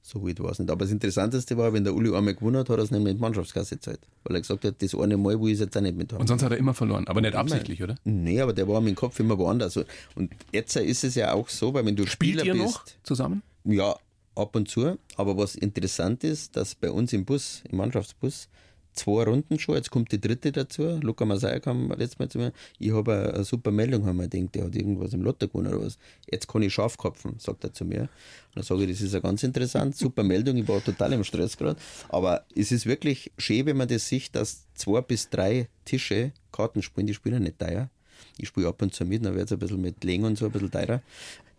[0.07, 0.71] So gut war es nicht.
[0.71, 3.17] Aber das Interessanteste war, wenn der Uli einmal gewonnen hat, hat er es nämlich in
[3.17, 4.01] die Mannschaftskasse gezahlt.
[4.25, 6.21] Weil er gesagt hat, das eine Mal will ich es jetzt auch nicht mit haben.
[6.21, 7.95] Und sonst hat er immer verloren, aber nicht absichtlich, oder?
[8.05, 9.79] Nee, aber der war dem Kopf immer woanders.
[10.15, 12.75] Und jetzt ist es ja auch so, weil wenn du Spielt Spieler ihr bist.
[12.75, 13.43] noch zusammen?
[13.65, 13.97] Ja,
[14.35, 14.99] ab und zu.
[15.17, 18.49] Aber was interessant ist, dass bei uns im Bus, im Mannschaftsbus,
[18.95, 20.99] zwei Runden schon, jetzt kommt die dritte dazu.
[21.01, 22.53] Luca Masaya kam letztes Mal zu mir.
[22.79, 25.85] Ich habe eine, super Meldung, haben wir gedacht, der hat irgendwas im Lotto gewonnen oder
[25.85, 25.99] was.
[26.31, 28.03] Jetzt kann ich scharf kopfen, sagt er zu mir.
[28.03, 28.09] Und
[28.57, 31.57] dann sage ich, das ist ja ganz interessant, super Meldung, ich war total im Stress
[31.57, 31.79] gerade.
[32.09, 36.83] Aber es ist wirklich schön, wenn man das sieht, dass zwei bis drei Tische Karten
[36.83, 37.91] spielen, die spielen nicht teuer.
[38.39, 40.47] Ich spiele ab und zu mit, dann wird es ein bisschen mit Länge und so
[40.47, 41.03] ein bisschen teurer.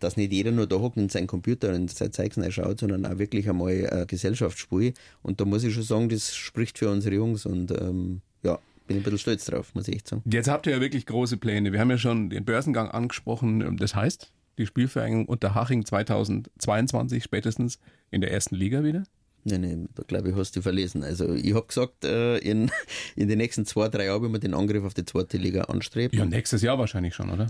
[0.00, 3.18] Dass nicht jeder nur da hockt und seinen Computer und sein Zeugs schaut, sondern auch
[3.18, 4.92] wirklich einmal äh, Gesellschaftsspiel.
[5.22, 8.98] Und da muss ich schon sagen, das spricht für unsere Jungs und ähm, ja, bin
[8.98, 10.22] ein bisschen stolz drauf, muss ich echt sagen.
[10.30, 11.72] Jetzt habt ihr ja wirklich große Pläne.
[11.72, 13.76] Wir haben ja schon den Börsengang angesprochen.
[13.78, 17.78] Das heißt, die Spielvereinigung unter Haching 2022 spätestens
[18.10, 19.04] in der ersten Liga wieder?
[19.48, 21.04] Nein, nein, da glaube ich, hast du verlesen.
[21.04, 22.68] Also ich habe gesagt, äh, in,
[23.16, 26.18] in den nächsten zwei, drei Jahren werden wir den Angriff auf die zweite Liga anstreben.
[26.18, 27.46] Ja, nächstes Jahr wahrscheinlich schon, oder?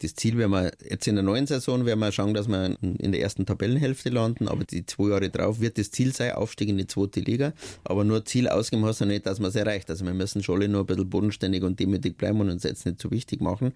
[0.00, 3.12] Das Ziel werden wir jetzt in der neuen Saison werden wir schauen, dass wir in
[3.12, 6.78] der ersten Tabellenhälfte landen, aber die zwei Jahre drauf wird das Ziel sein, Aufstieg in
[6.78, 7.52] die zweite Liga.
[7.84, 9.90] Aber nur Ziel ausgeben hast du nicht, dass man es erreicht.
[9.90, 12.86] Also wir müssen schon alle nur ein bisschen bodenständig und demütig bleiben und uns jetzt
[12.86, 13.72] nicht zu wichtig machen.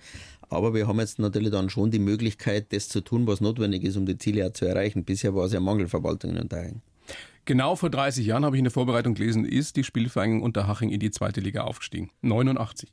[0.49, 3.97] Aber wir haben jetzt natürlich dann schon die Möglichkeit, das zu tun, was notwendig ist,
[3.97, 5.05] um die Ziele auch zu erreichen.
[5.05, 6.81] Bisher war es ja Mangelverwaltung in Unterhaching.
[7.49, 10.91] Genau vor 30 Jahren habe ich in der Vorbereitung gelesen, ist die Spielvereinigung unter Haching
[10.91, 12.11] in die zweite Liga aufgestiegen.
[12.21, 12.93] 89.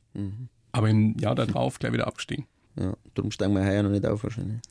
[0.72, 2.46] Aber im Jahr darauf gleich wieder abgestiegen.
[2.74, 4.62] Ja, darum steigen wir heuer noch nicht auf wahrscheinlich.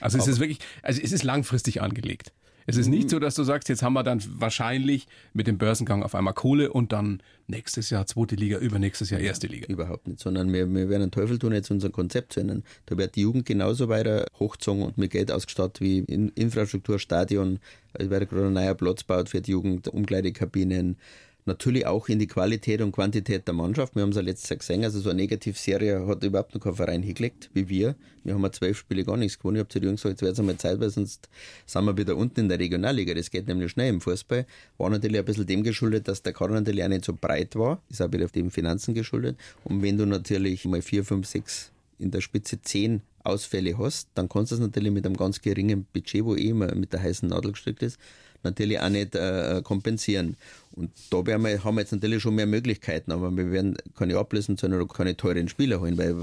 [0.00, 2.34] Also es ist wirklich, also es ist langfristig angelegt.
[2.66, 6.02] Es ist nicht so, dass du sagst, jetzt haben wir dann wahrscheinlich mit dem Börsengang
[6.02, 9.66] auf einmal Kohle und dann nächstes Jahr zweite Liga, übernächstes Jahr erste Liga.
[9.66, 12.64] Überhaupt nicht, sondern wir, wir werden einen Teufel tun, jetzt unser Konzept zu ändern.
[12.86, 17.58] Da wird die Jugend genauso weiter hochgezogen und mit Geld ausgestattet wie in Infrastruktur, Stadion.
[17.92, 20.96] Es wird gerade ein neuer Platz gebaut für die Jugend, Umkleidekabinen.
[21.46, 23.94] Natürlich auch in die Qualität und Quantität der Mannschaft.
[23.94, 26.74] Wir haben es ja letztes Jahr gesehen, also so eine Negativserie hat überhaupt noch kein
[26.74, 27.96] Verein hingelegt, wie wir.
[28.22, 29.56] Wir haben ja zwölf Spiele gar nichts gewonnen.
[29.56, 31.28] Ich habe zu den Jungs gesagt, jetzt wird es einmal Zeit, weil sonst
[31.66, 33.12] sind wir wieder unten in der Regionalliga.
[33.12, 34.46] Das geht nämlich schnell im Fußball.
[34.78, 37.82] War natürlich ein bisschen dem geschuldet, dass der Kader natürlich auch nicht so breit war.
[37.90, 39.36] Ist auch wieder dem Finanzen geschuldet.
[39.64, 44.30] Und wenn du natürlich mal vier, fünf, sechs in der Spitze zehn Ausfälle hast, dann
[44.30, 47.28] kannst du es natürlich mit einem ganz geringen Budget, wo eh immer mit der heißen
[47.28, 47.98] Nadel gestrickt ist,
[48.44, 50.36] natürlich auch nicht äh, kompensieren.
[50.72, 54.56] Und da wir, haben wir jetzt natürlich schon mehr Möglichkeiten, aber wir werden keine ablösen
[54.56, 56.14] sollen oder keine teuren Spieler holen, weil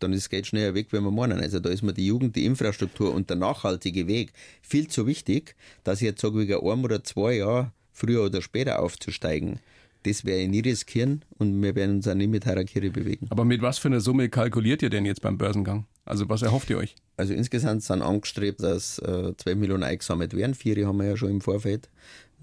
[0.00, 1.40] dann ist das Geld schneller weg, wenn wir meinen.
[1.40, 4.32] Also da ist mir die Jugend, die Infrastruktur und der nachhaltige Weg
[4.62, 8.80] viel zu wichtig, dass ich jetzt sage, wegen einem oder zwei Jahren früher oder später
[8.80, 9.60] aufzusteigen.
[10.02, 13.26] Das werde ich nie riskieren und wir werden uns auch nie mit Harakiri bewegen.
[13.30, 15.86] Aber mit was für einer Summe kalkuliert ihr denn jetzt beim Börsengang?
[16.04, 16.94] Also was erhofft ihr euch?
[17.16, 20.54] Also insgesamt sind angestrebt, dass äh, 12 Millionen eingesammelt werden.
[20.54, 21.88] Vier haben wir ja schon im Vorfeld.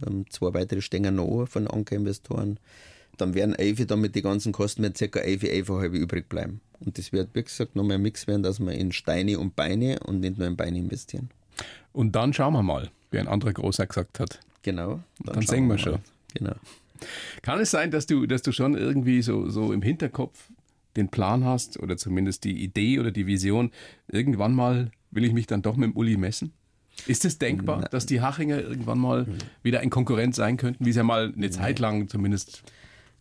[0.05, 2.59] Ähm, zwei weitere stehen noch an von Anker-Investoren.
[3.17, 5.19] Dann werden elf dann mit den ganzen Kosten mit ca.
[5.19, 6.61] 11, 11,5 übrig bleiben.
[6.79, 9.99] Und das wird, wie gesagt, nochmal ein Mix werden, dass wir in Steine und Beine
[9.99, 11.29] und nicht nur in Beine investieren.
[11.93, 14.39] Und dann schauen wir mal, wie ein anderer Großer gesagt hat.
[14.63, 15.01] Genau.
[15.19, 15.79] Dann schauen sehen wir mal.
[15.79, 15.99] schon.
[16.33, 16.55] Genau.
[17.41, 20.49] Kann es sein, dass du, dass du schon irgendwie so, so im Hinterkopf
[20.95, 23.71] den Plan hast oder zumindest die Idee oder die Vision,
[24.07, 26.53] irgendwann mal will ich mich dann doch mit dem Uli messen?
[27.07, 29.25] Ist es denkbar, dass die Hachinger irgendwann mal
[29.63, 32.63] wieder ein Konkurrent sein könnten, wie es ja mal eine Zeit lang zumindest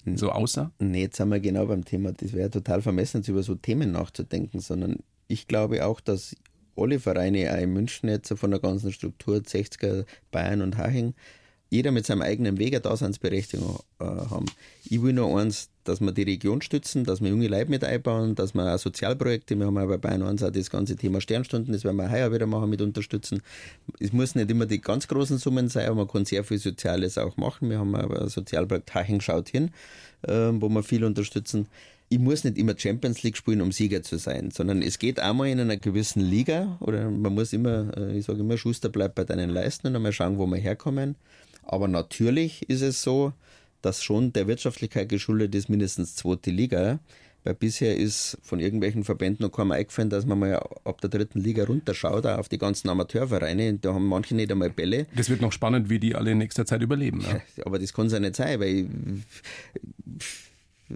[0.05, 0.73] so aussah?
[0.79, 2.13] Nee, jetzt sind wir genau beim Thema.
[2.13, 4.97] Das wäre total vermessen, über so Themen nachzudenken, sondern
[5.29, 6.37] ich glaube auch, dass
[6.77, 11.15] alle Vereine, auch in München jetzt von der ganzen Struktur, 60er, Bayern und Haching,
[11.71, 14.47] jeder mit seinem eigenen Weg eine Daseinsberechtigung äh, haben.
[14.85, 18.35] Ich will nur eins, dass wir die Region stützen, dass wir junge Leute mit einbauen,
[18.35, 21.73] dass wir auch Sozialprojekte, wir haben auch bei Bayern 1 auch das ganze Thema Sternstunden,
[21.73, 23.43] das werden wir heuer wieder machen, mit unterstützen.
[24.01, 27.17] Es muss nicht immer die ganz großen Summen sein, aber man kann sehr viel Soziales
[27.17, 27.71] auch machen.
[27.71, 29.71] Wir haben ein Sozialprojekt Haching schaut hin,
[30.23, 31.69] äh, wo wir viel unterstützen
[32.13, 35.47] ich muss nicht immer Champions League spielen, um Sieger zu sein, sondern es geht einmal
[35.47, 39.23] in einer gewissen Liga oder man muss immer, äh, ich sage immer, Schuster bleibt bei
[39.23, 41.15] deinen Leisten und einmal schauen, wo wir herkommen.
[41.71, 43.33] Aber natürlich ist es so,
[43.81, 46.99] dass schon der Wirtschaftlichkeit geschuldet ist, mindestens zweite Liga.
[47.45, 51.41] Weil bisher ist von irgendwelchen Verbänden noch kaum eingefallen, dass man mal ab der dritten
[51.41, 53.79] Liga runterschaut, auch auf die ganzen Amateurvereine.
[53.79, 55.07] Da haben manche nicht einmal Bälle.
[55.15, 57.19] Das wird noch spannend, wie die alle in nächster Zeit überleben.
[57.19, 57.41] Ne?
[57.65, 58.89] Aber das kann es ja nicht sein, weil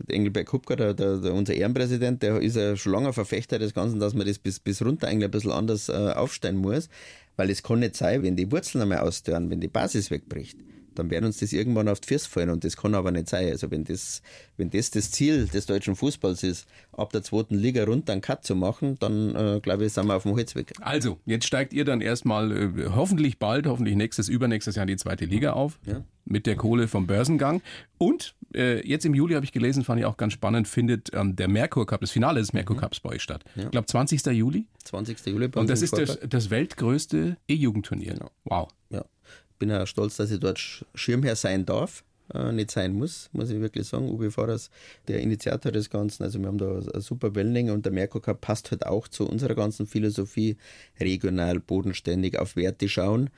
[0.09, 4.01] Engelberg Kupka, der, der, der, unser Ehrenpräsident, der ist ja schon lange Verfechter des Ganzen,
[4.01, 6.89] dass man das bis, bis runter eigentlich ein bisschen anders äh, aufstellen muss.
[7.37, 10.59] Weil es kann nicht sein, wenn die Wurzeln einmal ausdörren, wenn die Basis wegbricht,
[10.95, 13.49] dann werden uns das irgendwann auf die Füße fallen und das kann aber nicht sein.
[13.49, 14.23] Also wenn das,
[14.57, 18.45] wenn das das Ziel des deutschen Fußballs ist, ab der zweiten Liga runter einen Cut
[18.45, 20.73] zu machen, dann äh, glaube ich, sind wir auf dem Holzweg.
[20.81, 24.97] Also, jetzt steigt ihr dann erstmal äh, hoffentlich bald, hoffentlich nächstes, übernächstes Jahr in die
[24.97, 25.79] zweite Liga auf.
[25.87, 26.05] Ja.
[26.25, 27.61] Mit der Kohle vom Börsengang.
[27.99, 31.37] Und äh, jetzt im Juli habe ich gelesen, fand ich auch ganz spannend, findet ähm,
[31.37, 32.81] der Merkur Cup, das Finale des Merkur mhm.
[32.81, 33.45] Cups bei euch statt.
[33.55, 33.65] Ja.
[33.65, 34.25] Ich glaube 20.
[34.27, 34.67] Juli.
[34.85, 35.27] 20.
[35.27, 38.15] Juli bei Und das ist das, das, weltgrößte E-Jugendturnier.
[38.15, 38.31] Genau.
[38.45, 38.69] Wow.
[38.91, 39.05] Ja.
[39.59, 42.05] Bin ja stolz, dass ich dort Schirmherr sein darf.
[42.33, 44.09] Äh, nicht sein muss, muss ich wirklich sagen.
[44.09, 44.71] Uwe Fahrers,
[45.09, 46.23] der Initiator des Ganzen.
[46.23, 49.29] Also wir haben da eine super Wellenlänge und der Merkur Cup passt halt auch zu
[49.29, 50.57] unserer ganzen Philosophie.
[50.99, 53.31] Regional, bodenständig, auf Werte schauen.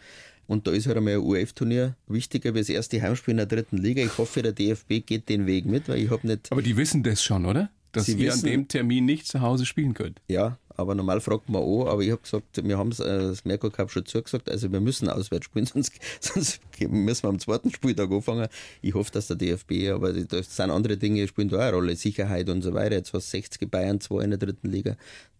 [0.46, 3.78] Und da ist halt einmal ein UF-Turnier wichtiger wie das erste Heimspiel in der dritten
[3.78, 4.02] Liga.
[4.02, 6.52] Ich hoffe, der DFB geht den Weg mit, weil ich habe nicht.
[6.52, 7.70] Aber die wissen das schon, oder?
[7.92, 10.20] Dass Sie ihr wissen, an dem Termin nicht zu Hause spielen könnt.
[10.28, 13.72] Ja, aber normal fragt man auch, aber ich habe gesagt, wir haben äh, das Merkur
[13.72, 18.10] Cup schon zugesagt, also wir müssen auswärts spielen, sonst, sonst müssen wir am zweiten Spieltag
[18.10, 18.48] anfangen.
[18.82, 21.96] Ich hoffe, dass der DFB, aber das sind andere Dinge, spielen da auch eine Rolle,
[21.96, 22.96] Sicherheit und so weiter.
[22.96, 24.96] Jetzt war 60 Bayern, zwei in der dritten Liga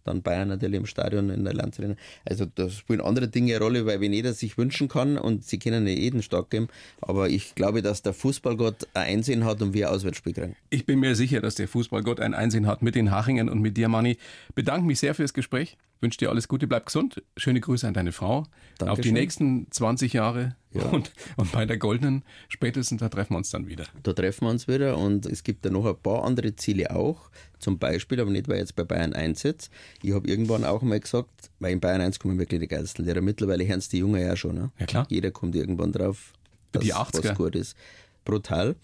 [0.07, 1.95] dann Bayern natürlich im Stadion in der Landsarena.
[2.25, 5.59] Also da spielen andere Dinge eine Rolle, weil wenn jeder sich wünschen kann und sie
[5.59, 6.69] können nicht jeden stark geben,
[7.01, 10.55] aber ich glaube, dass der Fußballgott ein Einsehen hat und wir Auswärtsspiel kriegen.
[10.69, 13.77] Ich bin mir sicher, dass der Fußballgott ein Einsehen hat mit den Hachingen und mit
[13.77, 14.17] dir, Manni.
[14.55, 15.77] Bedanke mich sehr fürs Gespräch.
[15.99, 17.21] Wünsche dir alles Gute, bleib gesund.
[17.35, 18.45] Schöne Grüße an deine Frau.
[18.77, 18.89] Dankeschön.
[18.89, 20.55] Auf die nächsten 20 Jahre.
[20.71, 20.83] Ja.
[20.91, 23.85] Und, und bei der Goldenen spätestens, da treffen wir uns dann wieder.
[24.03, 27.31] Da treffen wir uns wieder und es gibt ja noch ein paar andere Ziele auch.
[27.57, 29.71] Zum Beispiel, aber nicht, weil jetzt bei Bayern 1 jetzt.
[30.03, 33.21] Ich habe irgendwann auch mal gesagt, weil in Bayern 1 kommen wirklich die geilsten Lehrer.
[33.21, 34.55] Mittlerweile hören es die Jungen ja schon.
[34.55, 34.71] Ne?
[34.77, 35.07] Ja, klar.
[35.09, 36.33] Jeder kommt irgendwann drauf,
[36.73, 37.29] dass die 80er.
[37.29, 37.75] was gut ist.
[38.23, 38.75] Brutal.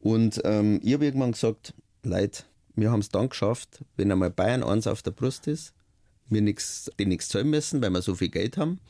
[0.00, 2.44] Und ähm, ich habe irgendwann gesagt, Leute,
[2.76, 5.72] wir haben es dann geschafft, wenn einmal Bayern 1 auf der Brust ist,
[6.28, 8.80] wir nix, die nichts zahlen müssen, weil wir so viel Geld haben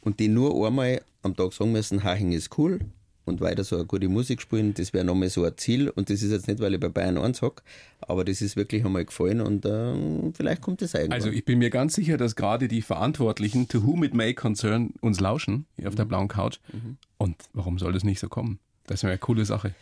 [0.00, 2.80] und die nur einmal am Tag sagen müssen, Haching ist cool
[3.26, 6.22] und weiter so eine gute Musik spielen, das wäre nochmal so ein Ziel und das
[6.22, 7.62] ist jetzt nicht, weil ich bei Bayern 1 hocke,
[8.00, 11.12] aber das ist wirklich einmal gefallen und äh, vielleicht kommt das irgendwann.
[11.14, 14.94] Also ich bin mir ganz sicher, dass gerade die Verantwortlichen, to whom it may concern,
[15.00, 15.98] uns lauschen hier auf mhm.
[15.98, 16.96] der blauen Couch mhm.
[17.18, 18.58] und warum soll das nicht so kommen?
[18.86, 19.74] Das wäre eine coole Sache.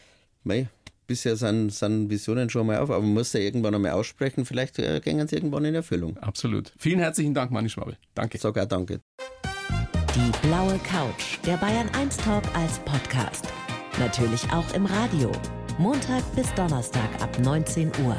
[0.44, 0.68] Mei,
[1.08, 4.44] bisher sind, sind Visionen schon mal auf, aber man muss ja irgendwann einmal aussprechen.
[4.44, 6.16] Vielleicht äh, gehen sie irgendwann in Erfüllung.
[6.18, 6.72] Absolut.
[6.78, 7.96] Vielen herzlichen Dank, Manni Schwabe.
[8.14, 8.38] Danke.
[8.46, 9.00] Auch danke.
[10.14, 13.46] Die blaue Couch, der Bayern 1 Talk als Podcast.
[13.98, 15.32] Natürlich auch im Radio.
[15.78, 18.16] Montag bis Donnerstag ab 19 Uhr.